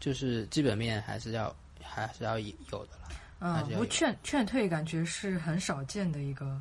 [0.01, 3.09] 就是基本面还是要还是要有的了。
[3.39, 6.61] 嗯，不过劝劝退感觉是很少见的一个。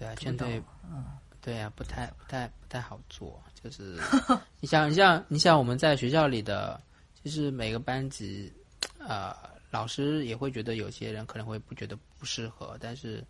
[0.00, 0.60] 对啊，劝退，
[0.90, 1.04] 嗯，
[1.40, 3.40] 对啊，不太不太不太好做。
[3.62, 4.00] 就是
[4.58, 6.80] 你想你像你像我们在学校里的，
[7.22, 8.50] 就是每个班级，
[8.98, 9.36] 呃，
[9.70, 13.22] 老师也会觉得有些人可能会不觉得不适合，但是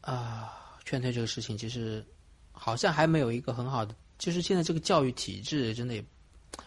[0.00, 0.56] 啊。
[0.86, 2.04] 劝退这个事情，其实
[2.50, 6.04] 好像还没有一个很好的，就是现在这个教育体制真的也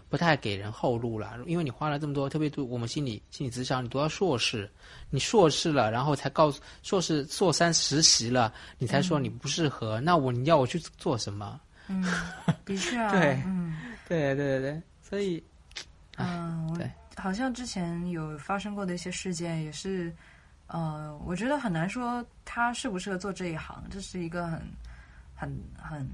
[0.09, 1.37] 不太给人后路了。
[1.45, 4.69] 因为你花了这么多，特别读我们心理心理咨商，你读到硕士，
[5.09, 11.59] 你硕士了，然后才告诉硕士硕三实习了，你才说你不适合，那我你要我去做什么？
[11.87, 12.03] 嗯，
[12.65, 13.75] 的确啊， 对，嗯，
[14.07, 15.43] 对对对对，所以，
[16.17, 20.13] 嗯，对，好像之前有发生过的一些事件也是。
[20.67, 24.59] 呃，我觉得很难说他适不适合做这一行，这是一个很、
[25.35, 26.09] 很、很、很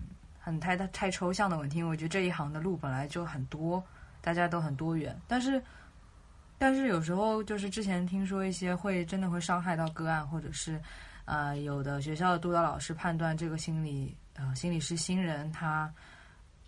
[0.49, 1.83] 很太太抽象的问题。
[1.83, 3.83] 我觉得这一行的路本来就很多，
[4.19, 5.15] 大家都很多元。
[5.27, 5.62] 但是，
[6.57, 10.81] 但是有时候就是之前听说一些会真的会伤害到个案，或者是
[11.25, 15.93] 呃，有的学校的督导老师判断这个心理呃心理师新人他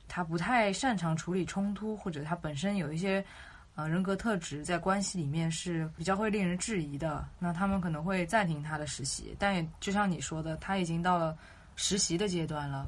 [0.08, 3.26] 他不太擅长处理冲突，或者他本身有一些。
[3.74, 7.26] 呃，人格特质在关系里面是比较会令人质疑的。
[7.40, 11.38] 那他们可能会暂停他的实习，但也就像你说的，他已经到了
[11.78, 12.86] 实习的阶段了，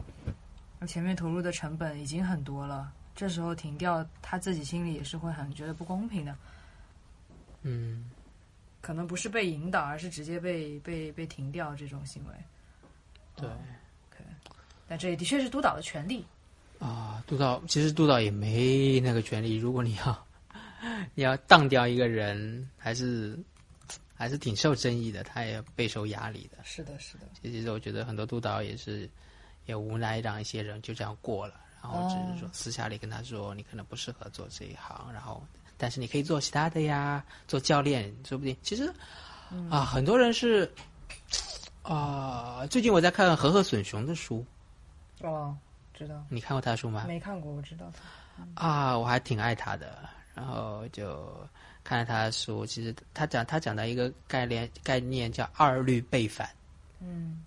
[0.85, 2.91] 前面投入的成本已经很多了。
[3.15, 6.35] 这时候停掉，他自己心里也是会很觉得不公平的。
[7.61, 8.09] 嗯，
[8.81, 12.33] 可能不是被引导，而是直接被被被停掉这种行为。
[13.35, 14.23] 对，OK，
[14.87, 16.25] 但这也的确是督导的权利。
[16.79, 19.55] 啊，督导其实督导也没那个权利。
[19.55, 20.25] 如果你要。
[21.15, 23.39] 你要当掉一个人，还是
[24.13, 26.57] 还是挺受争议的，他也备受压力的。
[26.61, 27.27] 是的，是的。
[27.41, 29.09] 其实我觉得很多督导也是
[29.65, 35.43] 也无奈，让一些人就这样过了，然后只是说私下里跟他说，你可能不适合做这一行，然后
[35.77, 38.55] 但是你可以做其他的呀，做教练说不定。
[38.61, 38.91] 其实
[39.69, 40.71] 啊，很多人是
[41.81, 44.45] 啊，最近我在看和和隼雄的书。
[45.21, 45.55] 哦，
[45.93, 46.23] 知道。
[46.29, 47.05] 你看过他的书吗？
[47.07, 47.91] 没看过，我知道
[48.55, 48.65] 他。
[48.67, 50.09] 啊，我还挺爱他的。
[50.35, 51.47] 然后就
[51.83, 56.49] 看了他的书，其实他讲他讲的一个概念概念叫二律背反。
[56.99, 57.43] 嗯，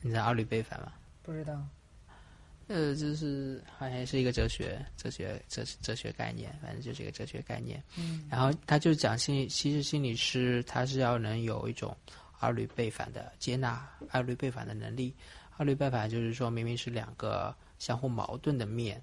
[0.00, 0.92] 你知道二律背反吗？
[1.24, 1.60] 不知道。
[2.68, 7.82] 呃，就是好像是一个哲学哲学哲哲学概念，反正就是一个哲学概念。
[7.96, 8.24] 嗯。
[8.30, 11.96] 然后他就讲心理，其实心理师他是要能有一种
[12.40, 15.14] 二律背反的接纳，二律背反的能力。
[15.56, 19.02] 二律背反就是说明明是两个相互矛盾的面。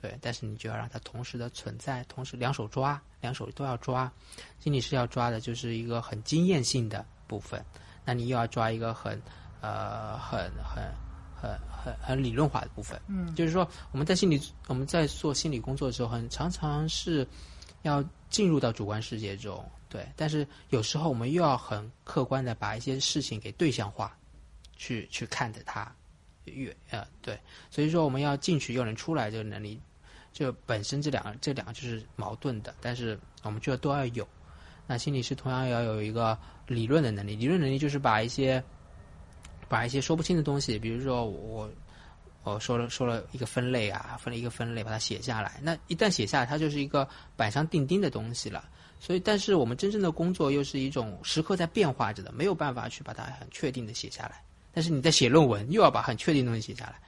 [0.00, 4.12] 对，但是你就要让它同时的存在，同时两手抓，两手都要抓。
[4.60, 7.64] 心理师要抓的就是一个很经验性的部分，
[8.04, 9.20] 那你又要抓一个很，
[9.62, 11.03] 呃，很很很
[11.68, 13.00] 很很理论化的部分。
[13.06, 17.26] 嗯，就是说我们在心理我们在做心理工作的时候，很常常是
[17.82, 20.06] 要进入到主观世界中，对。
[20.16, 24.16] 但是有时候我们又要很客观的把一些事情给对象化，
[24.76, 25.90] 去去看着它，
[26.44, 27.38] 越呃对。
[27.70, 29.80] 所以说我们要进去又能出来这个能力。
[30.32, 34.26] 就本身这两个这两个就是矛盾的，但是我们觉得都要有。
[34.84, 38.60] 那心理师同样要有一个理论的能力，理论能力就是把一些
[39.68, 41.70] 把一些说不清的东西，比如说我
[42.42, 45.58] 我说了说了一个分类啊，分了一个分类，把它写下来。
[45.62, 48.68] 那一旦写下来，它就是一个板上钉钉的东西了。
[49.00, 54.42] 所以，但是我们真正的工作又是一种时刻在变化着的，没有办法去把它很确定的写下来。
[54.72, 56.98] 但是你在写论文，又要把很确定的东西写下来。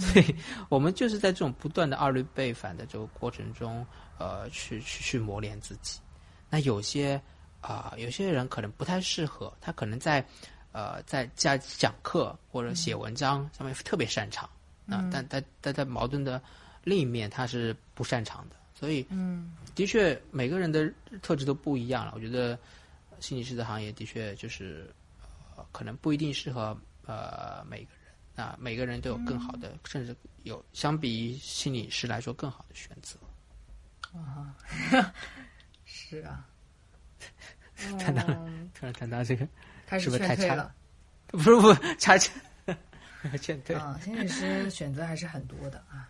[0.00, 0.34] 所以，
[0.68, 3.84] 我们就是在这种不断的二律背反的这个过程中，
[4.18, 5.98] 呃，去去去磨练自己。
[6.48, 7.20] 那有些
[7.60, 10.24] 啊，有些人可能不太适合，他可能在
[10.72, 14.48] 呃在家讲课或者写文章上面特别擅长
[14.88, 16.42] 啊，但但但在矛盾的
[16.84, 18.56] 另一面，他是不擅长的。
[18.74, 22.12] 所以，嗯，的确每个人的特质都不一样了。
[22.14, 22.58] 我觉得
[23.20, 24.90] 心理师的行业的确就是
[25.56, 28.00] 呃，可能不一定适合呃每个人。
[28.36, 33.18] 啊，每个人都有更好的，甚至有相比于心理师来说更好的选择。
[34.18, 34.54] 啊，
[35.84, 36.46] 是啊。
[37.98, 38.22] 谈到
[38.72, 39.46] 突然谈到这个，
[39.98, 40.72] 是不是太差了？
[41.28, 42.32] 不是不差钱，
[43.40, 43.98] 劝退啊！
[44.04, 46.08] 心理师选择还是很多的啊。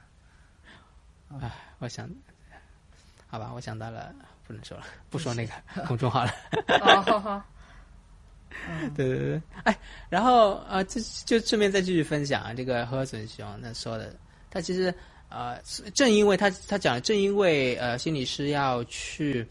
[1.40, 2.08] 哎，我想，
[3.28, 4.12] 好吧，我想到了，
[4.46, 5.52] 不能说了，不说那个
[5.86, 6.32] 公众号了。
[6.80, 7.42] 哦，
[8.96, 14.14] 对对对，哎，然后呃，这就顺便再继续分享啊，这个何准雄他说的，
[14.50, 14.92] 他其实
[15.28, 15.60] 呃，
[15.94, 19.46] 正因为他他讲，正因为呃，心理师要去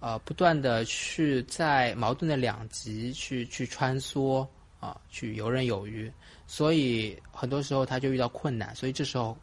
[0.00, 4.46] 呃，不断的去在矛盾的两极去去穿梭
[4.80, 6.10] 啊，去游刃有余，
[6.46, 9.36] 所以很多时候他就遇到困难，所以这时候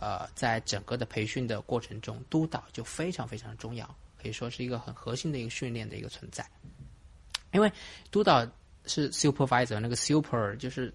[0.00, 3.86] 呃，在整个的培训的过程中，督导就非常非常重要，
[4.20, 6.44] 可以说是一个很核心的一个训练的一个存在。
[7.52, 7.72] 因为
[8.10, 8.44] 督导
[8.86, 10.92] 是 supervisor，那个 super 就是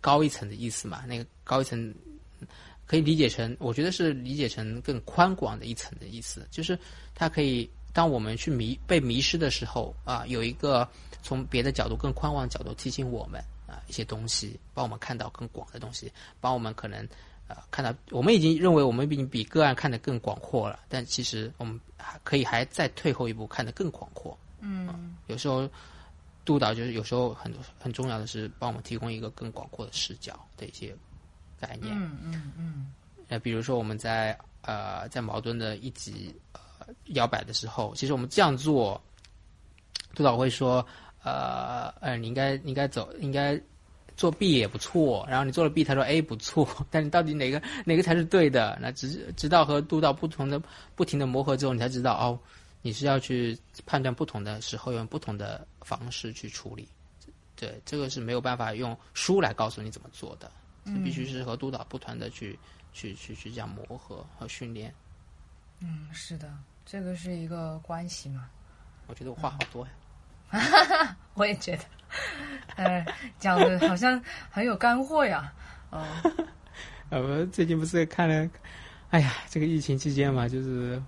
[0.00, 1.94] 高一层的意思嘛，那个高一层
[2.84, 6.78] 可以理解成，我觉得是理解成更宽广的一层的意思，就是
[7.14, 10.88] 它可以当我们去迷被迷失的时候啊，有一个
[11.20, 17.00] 从别的角度更宽广的角度提醒我们啊一些东西，帮我们看到更广的东西，帮我们可能
[17.48, 24.38] 呃看到我们已经认为我们已经比个案看得更广阔了，但其实我们还可以还再退后一步看得更广阔。
[24.60, 25.68] 嗯，有时候。
[26.44, 30.96] 督导就是有时候很很重要的是帮我们提供一个更广阔的视角的一些
[31.60, 31.94] 概念。
[31.94, 32.90] 嗯嗯嗯。
[33.28, 36.47] 那比如说我们在呃在矛盾的一级呃
[37.06, 39.00] 摇摆的时候，其实我们这样做，
[40.14, 40.84] 督导会说
[41.22, 43.60] 呃呃你应该应该走应该
[44.16, 48.78] 做 B 也不错，然后你做了 B，他说 A 不错， 但你到底哪个哪个才是对的？
[48.80, 50.60] 那直直到和督导不同的
[50.94, 52.38] 不停的磨合之后，你才知道哦。
[52.80, 56.88] 你是要去判断不同的时候用不同的方式去处理，
[57.56, 60.48] 对，这个是没有办法用书来告诉你怎么做的，
[61.04, 62.56] 必须是和督导不断的去
[62.92, 64.94] 去去去这样磨合和训练。
[65.80, 66.48] 嗯，是的，
[66.90, 68.48] 这个是一个关系嘛。
[69.08, 71.16] 我觉得我话好多呀。
[71.34, 71.82] 我也觉得，
[72.76, 73.06] 呃，
[73.38, 74.18] 讲的好像
[74.50, 75.52] 很有干货呀。
[75.90, 76.02] 哦，
[77.10, 78.48] 呃，最近不是看了，
[79.10, 81.00] 哎呀，这个疫情期间嘛，就是。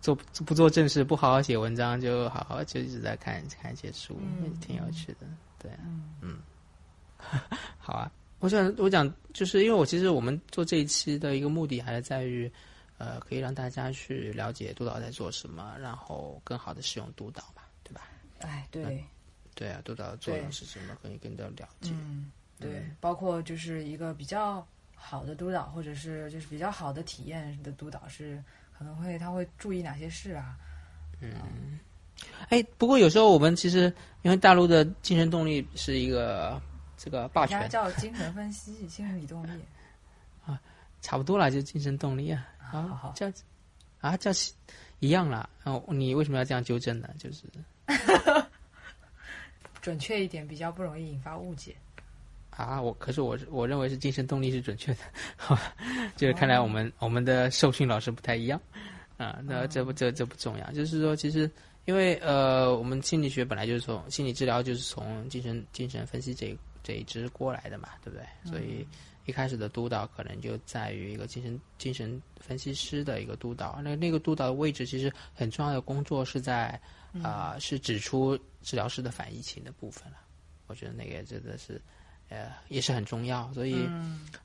[0.00, 4.18] 做不做正事，不好好写文章，就好好就一直在看看一些书，
[4.60, 5.18] 挺有趣的。
[5.60, 5.70] 对，
[6.20, 6.38] 嗯，
[7.78, 8.10] 好啊。
[8.40, 12.50] 我想我讲，就是因为我其实我们做这一期的一个目的，还是在于，
[13.02, 18.02] 呃，可以让大家去了解督导在做什么，然后更好的使用督导吧，对吧？
[18.40, 19.04] 哎，对，
[19.54, 21.90] 对啊，督导的作用是什么，可以更加了解。
[21.92, 28.40] 嗯，对，包括就是一个比较好的督导，或者是就是比较好的体验的督导是。
[28.74, 30.56] 可能会他会注意哪些事啊？
[31.20, 31.78] 嗯，
[32.48, 33.82] 哎，不过有时候我们其实
[34.22, 36.60] 因为大陆的精神动力是一个
[36.96, 39.71] 这个霸权，叫精神分析、心理动力啊，
[41.02, 43.30] 差不多了，就精神动力啊，啊叫
[44.00, 44.30] 啊叫
[45.00, 45.50] 一样了。
[45.64, 47.10] 哦，你为什么要这样纠正呢？
[47.18, 47.44] 就是
[49.82, 51.76] 准确一点，比较不容易引发误解。
[52.50, 55.00] 啊，我可是我我认为是精神动力是准确的，
[56.16, 58.60] 就是看来我们我们的受训老师不太一样
[59.16, 59.40] 啊。
[59.42, 61.50] 那这不这这不重要，就是说其实
[61.86, 68.24] 因为呃，我们心理学本来就是从心理治疗就是从精神精神分析这这一支过来的嘛，对不对？
[68.48, 68.86] 所以
[69.26, 76.80] 一开始的督导可能就在于一个精神精神分析师的一个督导，那那个督导的位置其实很重要的工作是在
[77.22, 80.18] 啊，是指出治疗师的反移情的部分了。
[80.66, 81.80] 我觉得那个真的是。
[82.28, 83.86] 呃，也是很重要，所以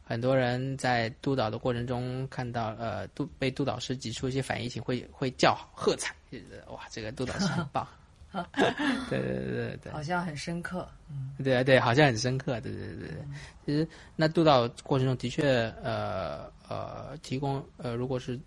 [0.03, 7.87] 很多人在督导的过程中看到，呃，督被督导师挤出一些反应情，会会叫好喝彩，觉得哇，这个督导师很棒。
[9.09, 10.87] 对对对对对，好像很深刻。
[11.09, 12.59] 嗯，对啊对，好像很深刻。
[12.61, 13.17] 对对对对，
[13.65, 18.39] 其实那督导过程中的确，呃呃，提供呃，如果是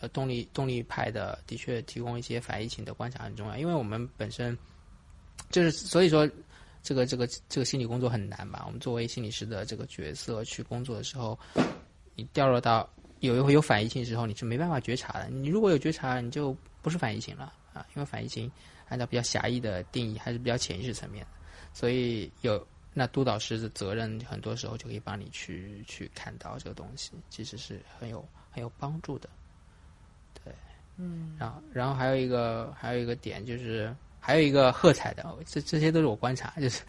[0.00, 4.56] 呃动力动力派的，的确提供一些反疫情的观察很重要，因为我们本身
[5.50, 6.28] 就是所以说。
[6.86, 8.62] 这个这个这个心理工作很难吧？
[8.66, 11.38] 我们作为心理师的这个角色去工作的时候，
[12.14, 12.86] 你掉落到
[13.20, 15.30] 有有反疫情的时候，你是没办法觉察的。
[15.30, 17.86] 你如果有觉察，你就不是反疫情了啊！
[17.96, 18.52] 因为反疫情
[18.88, 21.30] 按照比较狭义的定义，还是比较潜意识层面的，
[21.72, 29.28] 所以有那督导师的责任，很多时候就可以帮你去去看到这个东西，其实是很有很有帮助的。
[30.44, 30.54] 对，
[30.96, 33.94] 嗯，然后然后还有一个还有一个点就是。
[34.26, 36.82] 还有一个喝彩的，这这些都是我观察，就是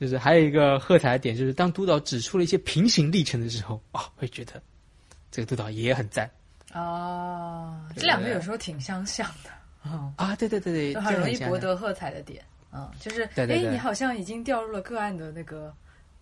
[0.00, 4.60] 就是还有一个喝彩的点，就是当督导指出了一些平行历程的时候，哦，会觉得
[5.30, 6.28] 这个督导也很赞。
[6.72, 9.50] 哦，这两个有时候挺相像的。
[10.16, 12.44] 啊，对对对对，很容易博得喝彩的点。
[12.72, 15.74] 嗯，就是哎，你好像已经掉入了个案的那个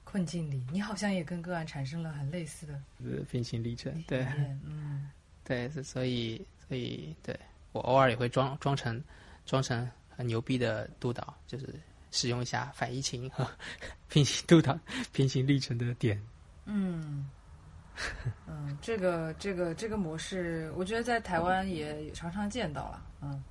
[0.05, 2.81] 困境里，你好像也跟个案产生了很类似的
[3.31, 3.93] 平行历程。
[4.07, 4.27] 对，
[4.65, 5.11] 嗯，
[5.45, 7.39] 对，所以所以对
[7.73, 9.03] 我偶尔也会装装成
[9.47, 9.89] 装成。
[10.17, 11.69] 很牛逼的督导，就是
[12.13, 13.45] 使用一下反疫情和
[14.09, 14.79] 平行督导
[15.11, 16.23] 平行历程的点。
[16.67, 17.29] 嗯
[18.47, 23.03] 嗯，这个这个这个模式，我觉得在台湾也常常见到了。
[23.23, 23.43] 嗯，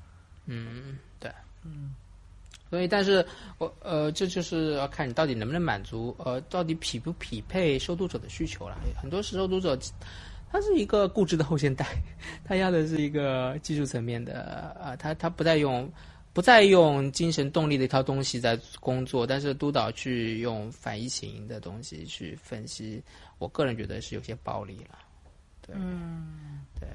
[0.45, 1.31] 嗯，对，
[1.63, 1.93] 嗯。
[2.69, 3.23] 所以，但是
[3.59, 8.75] 我呃，这就是要看你到底能不能满足呃，到底匹不匹配受读者的需求了。
[8.99, 9.77] 很多时候，读者
[10.51, 11.85] 他是一个固执的后现代，
[12.43, 15.87] 他要的是一个技术层面的呃，他他不再用
[16.33, 23.03] 不再用精神动力的一套东西在工作，但是督导去用反疫情的东西去分析，
[23.37, 24.97] 我个人觉得是有些暴力了。
[25.61, 26.65] 对，嗯。
[26.79, 26.89] 对，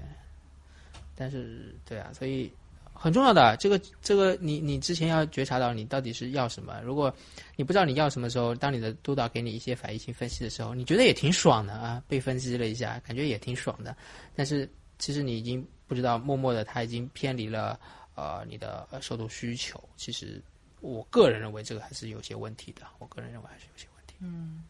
[1.15, 2.53] 但是对啊，所以
[2.93, 6.81] 很重要的这个这个你你之前要觉察到你到底是要什么。
[6.83, 7.15] 如果
[7.57, 13.97] 你不知道你要什么时候，当你的督导给你一些反应性分析的时候，你觉得也挺爽的啊，被分析了一下，感觉也挺爽的。
[14.35, 14.69] 但是
[14.99, 17.79] 其实你已经不知道，默默的他已经偏离了
[18.15, 19.83] 呃你的受众需求。
[19.97, 20.43] 其实
[20.81, 24.15] 我个人认为这个还是有些问题的，我个人认为还是有些问题。
[24.21, 24.65] 嗯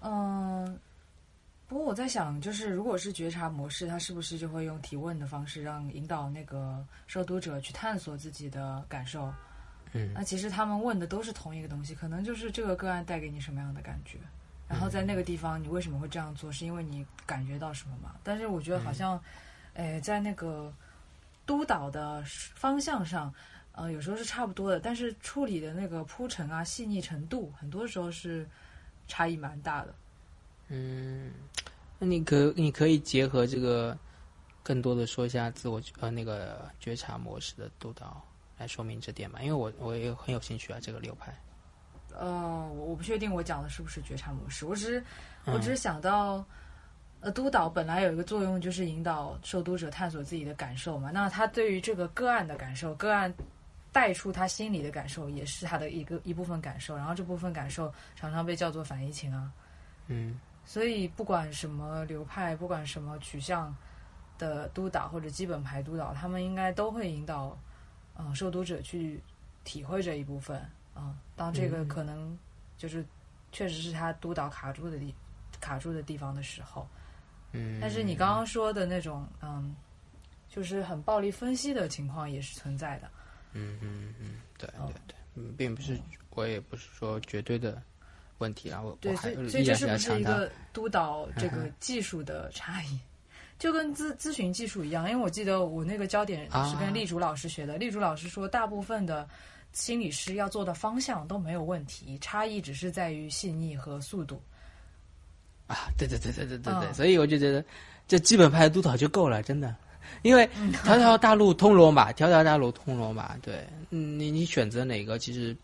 [0.00, 0.78] 嗯。
[1.72, 9.32] 不过我在想，就是如果是觉察模式，他是不是就会用提问的方式，让引导那个受读者去探索自己的感受？
[9.94, 14.18] 嗯，那其实他们问的都是同一个东西，可能就是这个个案带给你什么样的感觉，
[14.68, 18.16] 然后在那个地方你为什么会这样做，是因为你感觉到什么嘛？
[18.22, 19.18] 但是我觉得好像，
[19.72, 20.70] 诶，在那个
[21.46, 22.22] 督导的
[22.54, 23.32] 方向上，
[23.72, 28.46] 呃，有时候是差不多的，但是处理的那个铺陈啊、细腻程度，很多时候是
[29.08, 29.94] 差异蛮大的。
[30.68, 31.32] 嗯，
[31.98, 33.96] 那你可你可以结合这个，
[34.62, 38.22] 更多的说一下自我呃那个觉察模式的督导
[38.58, 39.42] 来说明这点嘛？
[39.42, 41.34] 因为我我也很有兴趣啊，这个流派。
[42.14, 42.26] 呃，
[42.74, 45.00] 我我不确定我讲的是不是觉察模式，我只是
[45.46, 46.44] 嗯我只是想到，
[47.20, 53.32] 呃，督导本来有一个作用就是引导受读者探索自己的感受嘛，那他对于这个个案的感受，个案
[53.92, 59.50] 带出他心里的感受，也是他的一个一部分感受，然后这部分感受常常被叫做反移情啊。
[60.08, 63.74] 嗯所以不管什么流派，不管什么取向
[64.38, 67.58] 的督导或者基本牌督导，他们应该都会引导，
[68.16, 69.20] 嗯、受读者去
[69.64, 70.58] 体会这一部分
[70.94, 71.88] 啊、当这个嗯。
[71.88, 72.38] 可能
[72.76, 73.04] 就是
[73.50, 75.14] 确实是他督导卡住的地
[75.60, 76.88] 卡住的地方的时候，
[77.52, 77.78] 嗯。
[77.80, 79.74] 但是你刚刚说的那种，嗯，
[80.48, 83.10] 就是很暴力分析的情况也是存在的。
[83.52, 84.86] 嗯嗯嗯，对哦。
[84.86, 85.98] 对对，嗯，并不是
[86.30, 87.82] 我也不是说绝对的
[88.42, 90.24] 问题然后对，所以所以这是不是一。
[90.24, 92.98] 个 督导这个技术的差异？
[93.58, 99.28] 就跟咨咨询技术一样，因为我记得我那个焦点是跟啊丽竹老师学的，丽竹老师说，大部分的
[99.72, 104.42] 心理师要做的方向都没有问题，差异只是在于细腻和速度。
[105.68, 107.64] 啊，对对对对对对对，嗯所以我就觉得
[108.08, 109.74] 这基本派督导就够了，真的，
[110.22, 115.56] 因为嗯条条大路通罗马，条条大路通罗马，对，嗯你你选择哪个其实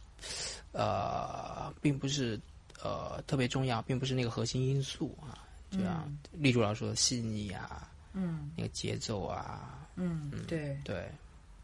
[0.73, 2.39] 呃并不是
[2.83, 8.51] 呃特别重要，并不是那个核心因素啊，就像立柱老师说的细腻啊，嗯。
[8.57, 10.79] 那个节奏啊，嗯，对。
[10.85, 11.11] 对，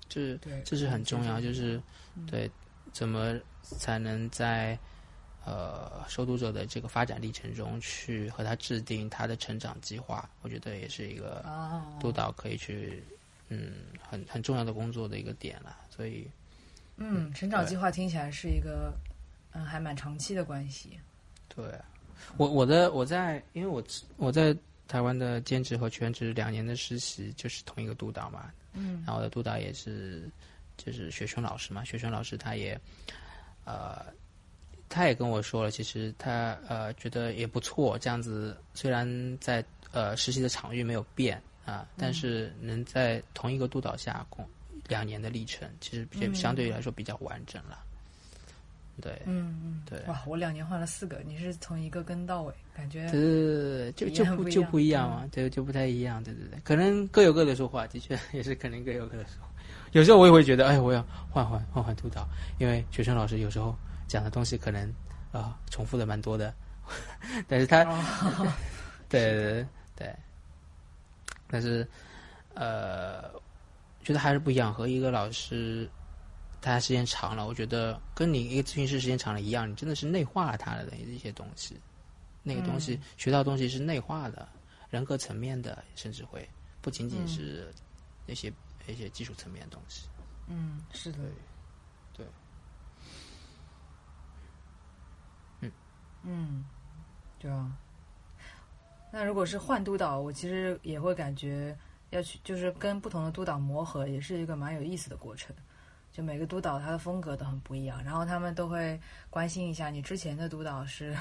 [0.08, 1.80] 这对，这是很重要，就是
[2.26, 2.50] 对
[2.92, 4.78] 怎么才能在
[5.44, 13.02] 呃受读者的这个发展历程中去和他制定他的成长计划，我觉得也是一个哦，督导可以去
[13.48, 15.76] 嗯很很重要的工作的一个点了。
[15.90, 16.28] 所以
[16.96, 18.92] 嗯，成长计划听起来是一个
[19.54, 21.00] 嗯还蛮长期的关系。
[21.48, 21.64] 对
[22.36, 23.82] 我我的我在因为我
[24.16, 30.28] 我在台湾的兼职和全职两年的实习就是同一个督导嘛，嗯然后我的督导也是
[30.76, 32.78] 就是学生老师嘛，学生老师他也
[33.64, 34.04] 呃
[34.88, 39.06] 他也跟我说了，其实他呃觉得也不错，这样子虽然
[39.40, 44.46] 在呃实习的场域没有变啊，但是能在同一个督导下共
[44.88, 47.82] 两年的历程，其实也嗯相对于来说比较完整了。
[49.00, 50.00] 对，嗯嗯，对。
[50.06, 59.32] 哇，我两年换了四个，你是从一个跟到尾，感觉对对对，就就不就不一样嘛，对，就不太一样，对对对，可能各有各的说话，的确也是可能各有各的说。
[59.92, 62.26] 有时候我也会觉得，哎，我要换换换换督导，
[62.58, 63.76] 因为学生老师有时候
[64.08, 64.92] 讲的东西可能
[65.32, 66.54] 啊、重复的蛮多的，
[67.48, 67.84] 但是他
[69.08, 69.66] 对对
[69.96, 70.14] 对，
[71.48, 71.86] 但是
[72.54, 73.30] 呃，
[74.02, 74.72] 觉得还是不一样。
[74.74, 75.88] 和一个老师，
[76.64, 81.78] 他时间长了，我觉得跟你一个咨询师时间长了一样，你真的是内化了他的一些东西。
[82.42, 84.48] 那个东西、学到的东西是内化的，
[84.90, 86.48] 人格层面的，甚至会
[86.80, 87.72] 不仅仅是
[88.26, 88.52] 那些、
[88.86, 90.08] 一些技术层面的东西。
[90.46, 91.18] 嗯，是的，
[92.12, 92.26] 对，
[96.22, 96.64] 嗯，
[97.38, 97.76] 对啊。
[99.10, 101.74] 那如果是换督导，我其实也会感觉
[102.10, 105.54] 要去，就是跟不同的督导磨合，也是一个蛮有意思的过程。
[106.14, 108.98] 就每个督导他的风格都很不一样，然后他们都会
[109.28, 111.12] 关心一下你之前的督导是，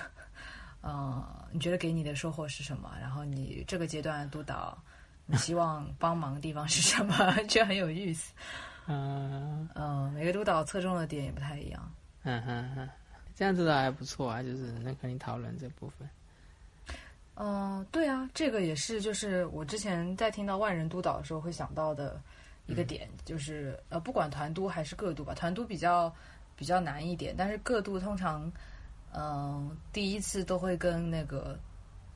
[0.84, 2.96] 嗯，你觉得给你的收获是什么？
[3.02, 4.78] 然后你这个阶段督导，
[5.26, 7.34] 你希望帮忙的地方是什么？
[7.50, 8.32] 就很有意思。
[8.86, 11.92] 嗯嗯，每个督导侧重的点也不太一样。
[12.22, 12.90] 嗯哼哼，
[13.36, 16.08] 这样子的还不错啊，就是能跟你讨论这部分。
[17.36, 22.22] 嗯，对啊，这个也是，就是我之前在听到万人督导的时候会想到的
[22.66, 26.14] 一个点，就是呃，不管团督还是个督吧，团督比较
[26.56, 28.50] 比较难一点，但是个督通常，
[29.14, 31.60] 嗯、第一次都会跟那个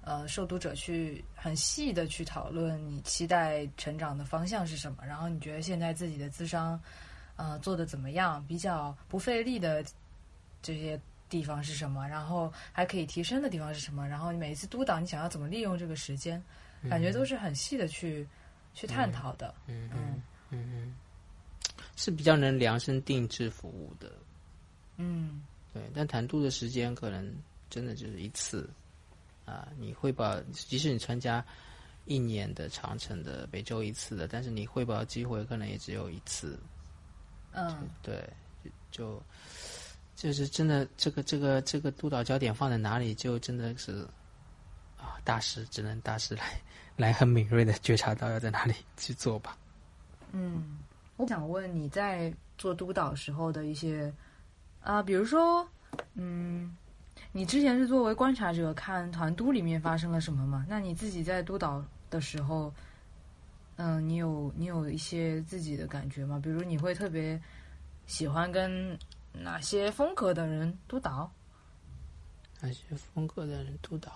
[0.01, 6.79] 呃受督者去很细的去讨论你期待成长的方向是什么，然后你觉得现在自己的智商
[7.35, 9.83] 呃做的怎么样，比较不费力的
[10.61, 16.41] 这些地方是什么，然后还可以提升的地方是什么，然后你每一次督导你想要怎么利用这个时间，
[16.89, 18.25] 感觉都是很细的去
[18.73, 19.53] 去探讨的。
[19.67, 19.99] 嗯嗯。
[20.05, 20.95] 嗯嗯，
[21.95, 24.11] 是比较能量身定制服务的。
[24.97, 25.43] 嗯
[25.73, 27.31] 对，但谈度的时间可能
[27.69, 28.69] 真的就是一次
[29.45, 29.67] 啊。
[29.77, 31.45] 你汇报，即使你参加
[32.05, 36.57] 一年的长城的每周一次的，但是你汇报机会可能也只有一次。
[37.51, 38.27] 嗯对，
[38.63, 39.23] 就就
[40.15, 44.07] 就是真的，这个这个这个督导焦点放在哪里，就真的是
[44.97, 46.59] 啊，大师只能大师来
[46.95, 49.55] 来很敏锐的觉察到要在哪里去做吧。
[50.39, 50.77] 嗯，
[51.15, 54.13] 我想问你在做督导时候的一些
[54.81, 55.67] 啊、比如说，
[56.13, 56.77] 嗯，
[57.31, 60.63] 你之前是作为观察者看团督里面发生了什么吗？
[60.69, 62.71] 那你自己在督导的时候，
[63.77, 66.39] 嗯、你有你有一些自己的感觉吗？
[66.41, 67.41] 比如你会特别
[68.05, 68.97] 喜欢跟
[69.33, 71.31] 哪些风格的人督导？
[72.61, 74.11] 哪些风格的人督导？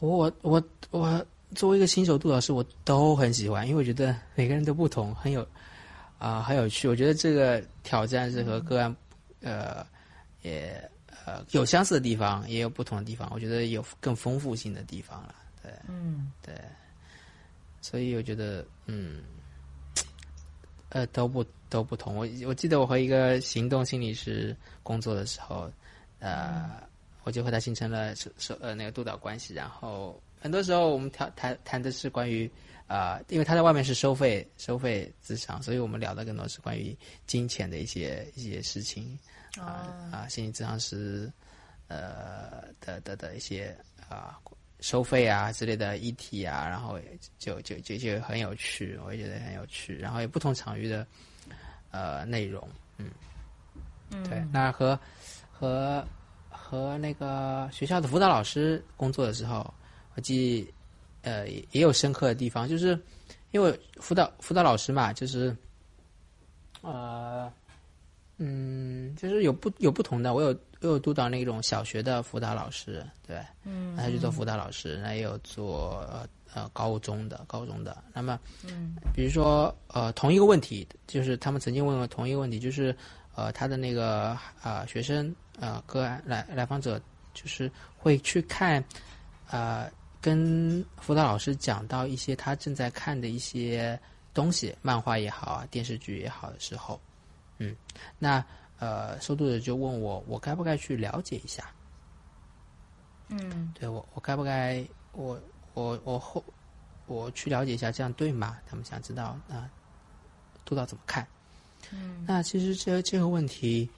[0.00, 1.24] 我我我
[1.54, 5.46] 作为一个新手督导师，我都很喜欢，因为我觉得每个人都不同，很有
[6.18, 6.88] 啊、很有趣。
[6.88, 8.94] 我觉得这个挑战是和个案
[9.40, 9.84] 呃
[10.42, 10.90] 也
[11.24, 13.28] 呃有相似的地方，也有不同的地方。
[13.32, 15.34] 我觉得有更丰富性的地方了。
[15.62, 16.54] 对嗯对，
[17.80, 19.22] 所以我觉得嗯
[20.90, 22.14] 呃都不都不同。
[22.16, 25.70] 我我记得我和一个行动心理师工作的时候，
[26.18, 26.70] 呃，
[27.24, 29.52] 我就和他形成了手手呃那个督导关系。
[29.54, 32.50] 然后很多时候我们谈谈谈的是关于
[32.86, 39.18] 啊、呃因为他在外面是收费收费资商，所以我们聊的更多是关于金钱的一些一些事情
[39.58, 41.30] 啊啊、心理咨商师
[41.88, 43.76] 呃的的的一些
[44.08, 44.38] 啊。
[44.82, 46.98] 收费啊之类的议题啊，然后
[47.38, 49.94] 就就就就很有趣，我也觉得很有趣。
[49.98, 51.06] 然后有不同场域的
[51.90, 52.66] 呃内容，
[52.96, 53.10] 嗯，
[54.24, 54.98] 对，那和
[55.52, 56.02] 和
[56.48, 59.70] 和那个学校的辅导老师工作的时候，
[60.14, 60.72] 我记
[61.22, 62.98] 呃也也有深刻的地方，就是
[63.50, 65.56] 因为辅导辅导老师嘛，就是
[66.82, 67.52] 呃
[68.38, 70.48] 嗯，就是有不有不同的，我有
[70.80, 78.02] 我有督导那种小学的辅导老师，对，嗯那他去做辅导老师，那也有做呃呃高中的高中的。
[78.14, 82.96] 那么，嗯比如说呃同一个问题，就是他们曾经问过同一个问题，就是
[83.34, 84.28] 呃他的那个
[84.62, 86.98] 啊、呃学生呃个案来来访者，
[87.34, 88.82] 就是会去看
[89.50, 89.86] 呃
[90.20, 93.98] 跟辅导老师讲到一些他正在看的一些
[94.34, 97.00] 东西，漫画也好啊，电视剧也好的时候，
[97.58, 97.74] 嗯，
[98.18, 98.44] 那
[98.78, 101.70] 呃收读者就问我，我该不该去了解一下？
[103.28, 105.40] 嗯对我，我该不该我
[105.74, 106.44] 我我后
[107.06, 108.58] 我去了解一下，这样对吗？
[108.66, 109.68] 他们想知道那
[110.64, 111.26] 督导怎么看？
[111.92, 113.88] 嗯那其实这这个问题，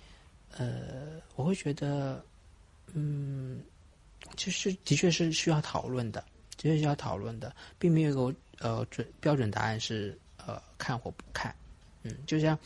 [0.56, 2.24] 呃，我会觉得，
[2.92, 3.62] 嗯，
[4.36, 6.20] 就是的确是需要讨论的，
[6.56, 11.54] 的确需要讨论的，并没有一个呃准标准答案是呃看或不看，
[12.02, 12.58] 嗯，就像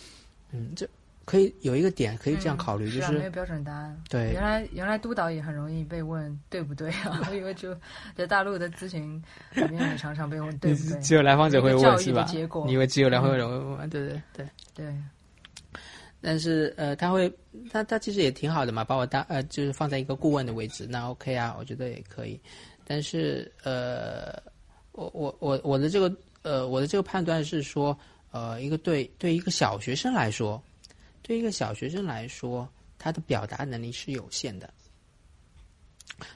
[0.53, 0.89] 嗯这
[1.25, 4.01] 可以有一个点可以这样考虑，就是啊没有标准答案。
[4.09, 7.21] 对原来原来督导也很容易被问对不对啊？
[7.29, 7.77] 我以为就
[8.15, 9.21] 在大陆的咨询
[9.55, 11.01] 里面也常常被问对不对。
[11.03, 12.23] 只有来访者会问是吧？
[12.25, 13.91] 结果你以为只有来访者会问？
[13.91, 14.49] 对对对。
[14.75, 14.95] 对，
[16.21, 17.33] 但是呃，他会，
[17.71, 22.41] 他他其实也挺好的嘛，把我当呃，就是放在一个顾问的位置，那 OK 啊，我觉得也可以。
[22.85, 24.43] 但是呃，
[24.93, 27.97] 我我我我的这个呃，我的这个判断是说，
[28.33, 30.61] 呃，一个对对一个小学生来说，
[31.23, 34.69] 对一个小学生来说，他的表达能力是有限的。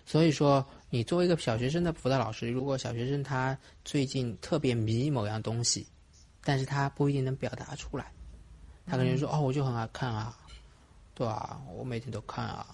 [0.04, 5.86] 所以说，你作为一个小学生的辅导老师，如果小学生他最近特别迷某样东西，
[6.44, 8.12] 但是他不一定能表达出来。
[8.90, 10.36] 他可能说：“哦，我就很爱看啊，
[11.14, 12.66] 对啊，我每天都看啊，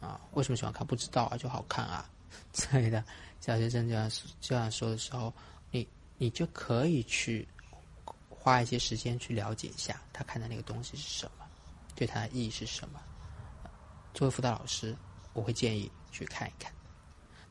[0.00, 0.86] 啊，为什么喜欢看？
[0.86, 2.08] 不知道啊，就好看啊
[2.52, 3.02] 之类的。”
[3.40, 4.10] 小学生这样
[4.40, 5.32] 这样说的时候，
[5.70, 7.48] 你你就可以去
[8.28, 11.44] 花一些时间去了解一下他看的那个东西是什么，
[11.96, 13.00] 对他的意义是什么。
[14.14, 14.94] 作为辅导老师，
[15.32, 16.70] 我会建议去看一看。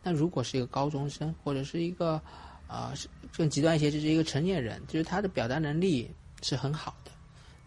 [0.04, 2.22] 那如果是一个高中生，或者是一个
[2.68, 6.10] 啊、是更极端一些，就是一个成年人，就是他的表达能力
[6.42, 7.12] 是很好的。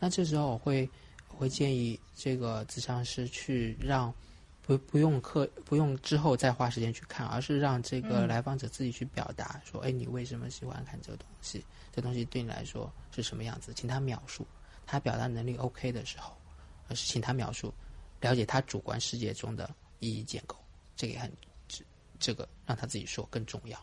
[0.04, 0.86] 那这时候我会
[1.30, 4.12] 我会建议这个咨商师去让
[4.60, 11.64] 不不用课不用之后再花时间去看，而是让这个嗯来访者自己去表达说，哎，你为什么喜欢看这个东西？
[11.90, 13.72] 这东西对你来说是什么样子？
[13.72, 14.46] 请他描述。
[14.84, 16.36] 他表达能力 OK 的时候，
[16.88, 17.72] 而是请他描述，
[18.20, 20.54] 了解他主观世界中的意义建构，
[20.96, 21.32] 这个也很
[21.66, 21.82] 这
[22.18, 23.80] 这个让他自己说更重要。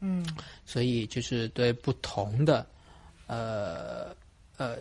[0.00, 0.26] 嗯
[0.64, 2.66] 所以就是对不同的
[3.26, 4.16] 呃
[4.56, 4.78] 呃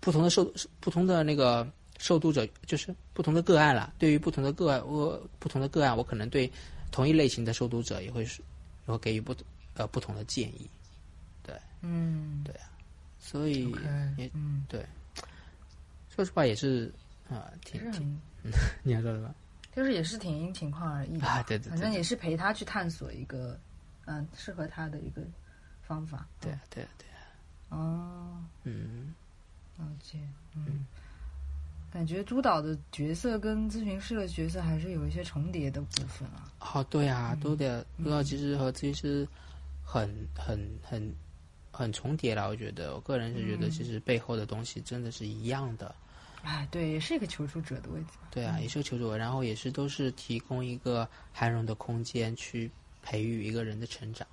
[0.00, 3.92] 不同的受不同的那个受读者，就是不同的个案啦。
[3.98, 6.50] 对于不同的个案，我不同的个案，我可能对
[6.90, 8.40] 同一类型的受读者也会是
[8.86, 9.34] 也会给予不
[9.74, 10.68] 呃不同的建议。
[11.42, 12.54] 对嗯，对
[13.18, 13.74] 所以
[14.34, 14.64] 嗯，
[16.08, 16.92] 说实话也是
[17.28, 19.34] 啊、挺挺其实很你要说什么
[19.76, 21.42] 就是也是挺因情况而异的啊？
[21.44, 23.58] 对对对反正也是陪他去探索一个
[24.06, 25.22] 嗯适合他的一个
[25.82, 26.26] 方法。
[26.40, 29.14] 对啊对啊对啊，哦，嗯。
[29.80, 30.18] 了解，
[30.54, 30.86] 嗯，
[31.90, 36.52] 感觉督导的角色跟咨询师的角色还是有一些重叠的部分啊。
[36.60, 39.26] 哦，对啊，都得督导其实和咨询师
[39.82, 41.14] 很很很
[41.70, 42.48] 很重叠了。
[42.48, 45.94] 我觉得，我个人是觉得，其实背后的东西真的是一样的。
[46.42, 48.08] 哎，对，也是一个求助者的位置。
[48.30, 52.70] 对啊，也是个求助者，然后也是都是提供一个涵容的空间，去
[53.02, 54.26] 培育一个人的成长，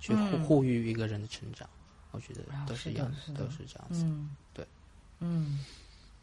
[0.00, 1.68] 去护嗯护育一个人的成长。
[2.14, 4.04] 我觉得都是的都一样都是这样子。
[4.04, 4.66] 嗯，对，
[5.18, 5.58] 嗯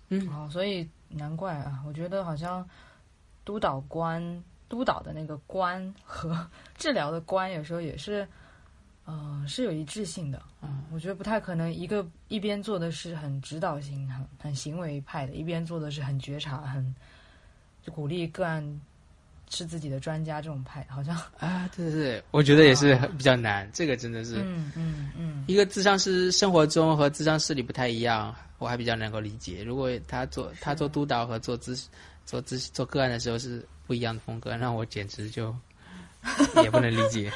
[0.10, 2.68] 嗯哦，所以难怪啊，我觉得好像
[3.44, 8.28] 督导官督导的那个官和 治疗的官有时候也是，
[9.06, 10.42] 呃，是有一致性的。
[10.62, 16.96] 嗯，我觉得不太可能一个一边做的是很指导型、很很行为派的，一边做的是很觉察、很
[17.84, 18.82] 就鼓励个案
[19.54, 23.70] 是自己的专家这种派，好像啊，对对对，我觉得也是比较难。
[23.74, 29.62] 这个真的是，嗯嗯嗯一个智商师生活中和智商室里不太一样，我还比较能够理解。
[29.64, 31.86] 如果他做他做督导和做咨
[32.26, 35.54] 做咨做个案的时候是不一样的风格，那我简直就
[36.64, 37.32] 也不能理解。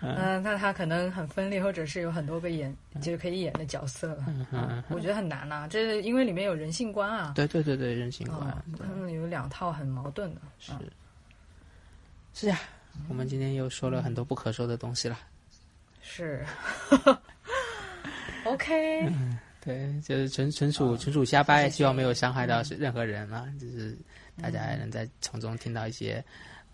[0.00, 4.24] 嗯，那他可能很分裂，或者是有很多个演就是可以演的角色了。
[4.52, 7.32] 嗯，我觉得很难呐、这是因为里面有人性观啊。
[7.34, 10.40] 对对对对，人性观哦，他们有两套很矛盾的。
[10.58, 10.90] 是嗯
[12.34, 12.58] 是呀。
[13.08, 15.18] 我们今天又说了很多不可说的东西了。
[16.02, 16.44] 是。
[18.44, 19.10] OK，
[19.60, 23.96] 对，就是纯纯属纯属瞎掰，希望没有伤害到任何人啊，就是
[24.40, 26.22] 大家还能在从中听到一些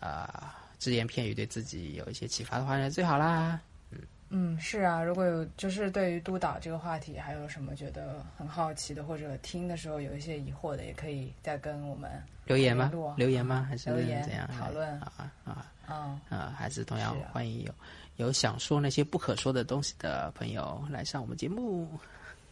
[0.01, 3.61] 啊、只言片语，对自己有一些启发的话，那最好啦。
[3.93, 3.99] 嗯
[4.33, 12.11] 嗯，是啊，如果有就是对于督导这个话题，还有什么觉得很好奇的，或者听的时候有一些疑惑的，也可以再跟我们
[12.45, 12.91] 留言吗？
[13.17, 13.67] 留言吗？
[13.69, 16.55] 还是留言怎样讨论啊啊啊啊！
[16.57, 17.75] 还是同样欢迎有
[18.17, 21.89] 有想说那些不可说的东西的朋友来上我们节目。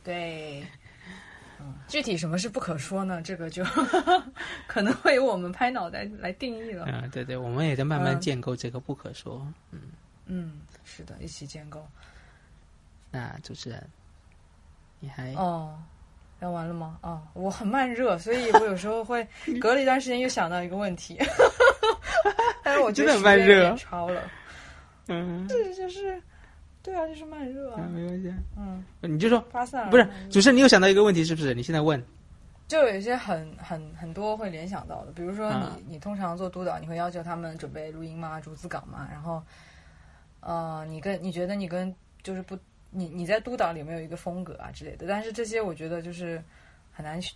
[0.02, 0.66] 对。
[1.60, 3.20] 嗯， 具体什么是不可说呢？
[3.22, 3.64] 这个就
[4.66, 6.86] 可能会由我们拍脑袋来定义了。
[6.88, 9.46] 嗯，对对，我们也在慢慢嗯建构这个不可说。
[9.70, 9.80] 嗯
[10.26, 11.86] 嗯，是的，一起建构。
[13.10, 13.88] 那主持人，
[15.00, 15.78] 你还哦，
[16.40, 16.98] 聊完了吗？
[17.02, 19.26] 哦，我很慢热，所以我有时候会
[19.60, 21.18] 隔了一段时间又想到一个问题，
[22.62, 24.22] 但是我觉得真的很慢时间有点热超了，
[25.08, 26.22] 嗯，这就是，
[26.82, 31.54] 对啊，就是慢热啊，没关系，嗯，你就说发散不是主持人，你有想到一个问题是不是？
[31.54, 32.02] 你现在问。
[32.66, 38.38] 就有一些很很很多会联想到的，比如说你、嗯你通常做督导，你会要求他们准备录音吗？
[38.38, 39.08] 逐字稿吗？
[39.10, 39.42] 然后，
[40.40, 42.58] 呃，你跟你觉得你跟就是不
[42.90, 45.06] 你你在督导里有没有一个风格啊之类的？
[45.08, 46.42] 但是这些我觉得就是
[46.92, 47.34] 很难去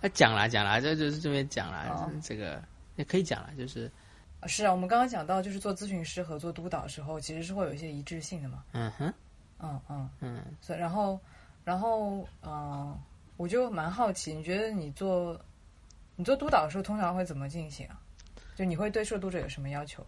[0.00, 2.60] 那讲啦讲啦，这就是这边讲啦，哦这个
[2.96, 3.88] 也可以讲啦，就是
[4.46, 8.64] 是啊，我们刚刚讲到，就是做咨询师和做督导的时候，其实是会有一些一致性的嘛。
[8.72, 9.14] 嗯哼，
[9.60, 11.18] 嗯嗯，嗯，所以然后
[11.64, 13.00] 然后嗯、呃
[13.38, 15.40] 我就蛮好奇，你觉得你做
[16.16, 17.98] 你做督导的时候，通常会怎么进行啊？
[18.54, 20.06] 就你会对受督者有什么要求？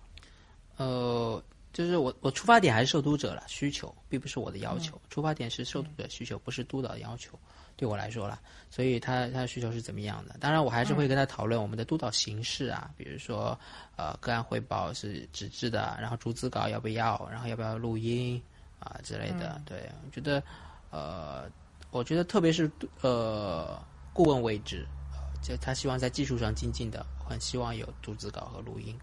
[0.76, 7.36] 呃，就是我我出发点还是受督者了需求，并不是我的要求，出发点是受督者需求，不是督导的要求。
[7.76, 10.36] 对我来说了，所以他他的需求是怎么样的？
[10.38, 13.58] 当然，我还是会跟他讨论我们的督导形式啊，比如说，
[13.96, 18.40] 呃，个案汇报是纸质的，然后逐字稿要不要，然后要不要录音
[18.78, 19.60] 啊之类的。
[19.66, 20.42] 对，我觉得，
[20.90, 21.50] 呃，
[21.90, 22.70] 我觉得特别是
[23.00, 28.98] 呃顾问位置，呃就他希望在技术上精进的，我很希望有逐字稿和录音。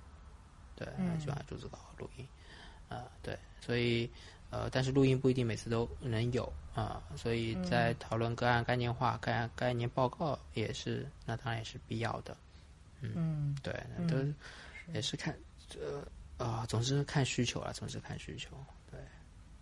[0.76, 2.28] 对，很希望逐字稿和录音。
[2.90, 4.10] 啊、对，所以
[4.52, 12.38] 呃，但是录音不一定每次都能有啊、所以在讨论个案概念化、概案概念报告也是，那当然也是必要的。
[13.02, 14.16] 嗯对，那都
[14.94, 15.36] 也是看
[15.80, 18.50] 呃啊、总之看需求啊，总是看需求。
[18.90, 19.00] 对，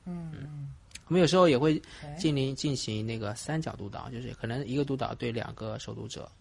[0.06, 0.74] 嗯嗯
[1.08, 6.32] 我们有时候也会哎进行进行那个三角督导，就是可能一个督导对两个受读者，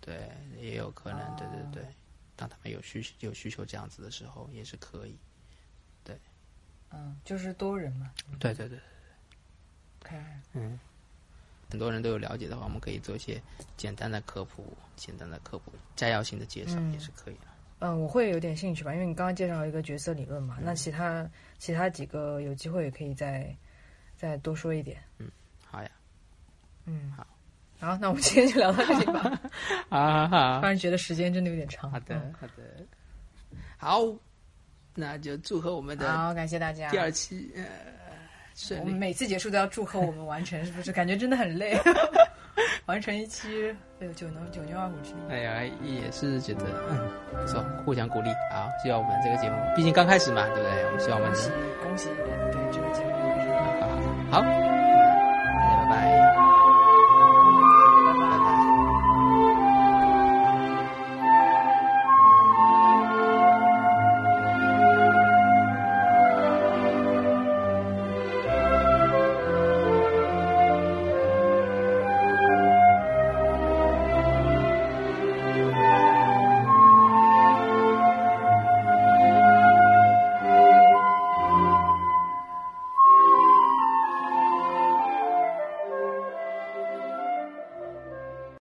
[0.00, 0.30] 对，
[0.60, 1.88] 也有可能，对对对，
[2.36, 5.16] 当他们有需有需求这样子的时候，也是可以。
[6.94, 8.10] 嗯，就是多人嘛。
[8.38, 8.78] 对对对
[10.04, 10.16] ，OK，
[10.52, 10.78] 嗯，
[11.70, 13.40] 很多人都有了解的话，我们可以做一些
[13.76, 16.92] 简单的科普、简单的科普摘要性的介绍，嗯。
[16.92, 17.40] 也是可以的。
[17.80, 21.28] 嗯，我会有点兴趣吧，因为你刚刚介绍了一个角色理论嘛，那其他
[21.58, 23.54] 其他几个有机会也可以再
[24.16, 25.02] 再多说一点。
[25.18, 25.30] 嗯
[25.66, 25.90] 好呀，
[26.86, 27.26] 嗯，好，
[27.80, 29.40] 好，那我们今天就聊到这里吧。
[29.90, 30.60] 啊好。
[30.60, 31.90] 突然觉得时间真的有点长。
[31.90, 32.32] 好的嗯。
[32.40, 32.86] 好的，
[33.76, 34.00] 好，
[34.94, 36.88] 那就祝贺我们的好，感谢大家。
[36.90, 37.64] 第二期呃
[38.54, 38.84] 顺利。
[38.84, 40.92] 我们每次结束都要祝贺我们完成，是不是？
[40.92, 41.76] 感觉真的很累，
[42.86, 45.18] 完成一期呃九牛九牛二虎之力。
[45.30, 46.98] 哎呀，也是觉得嗯
[47.40, 48.30] 不错，互相鼓励。
[48.52, 50.84] 啊，希望我们这个节目，毕竟刚开始嘛，对不对？
[50.86, 52.08] 我们希望我们恭喜能恭喜
[52.52, 54.30] 对这个节目。
[54.30, 54.63] 好。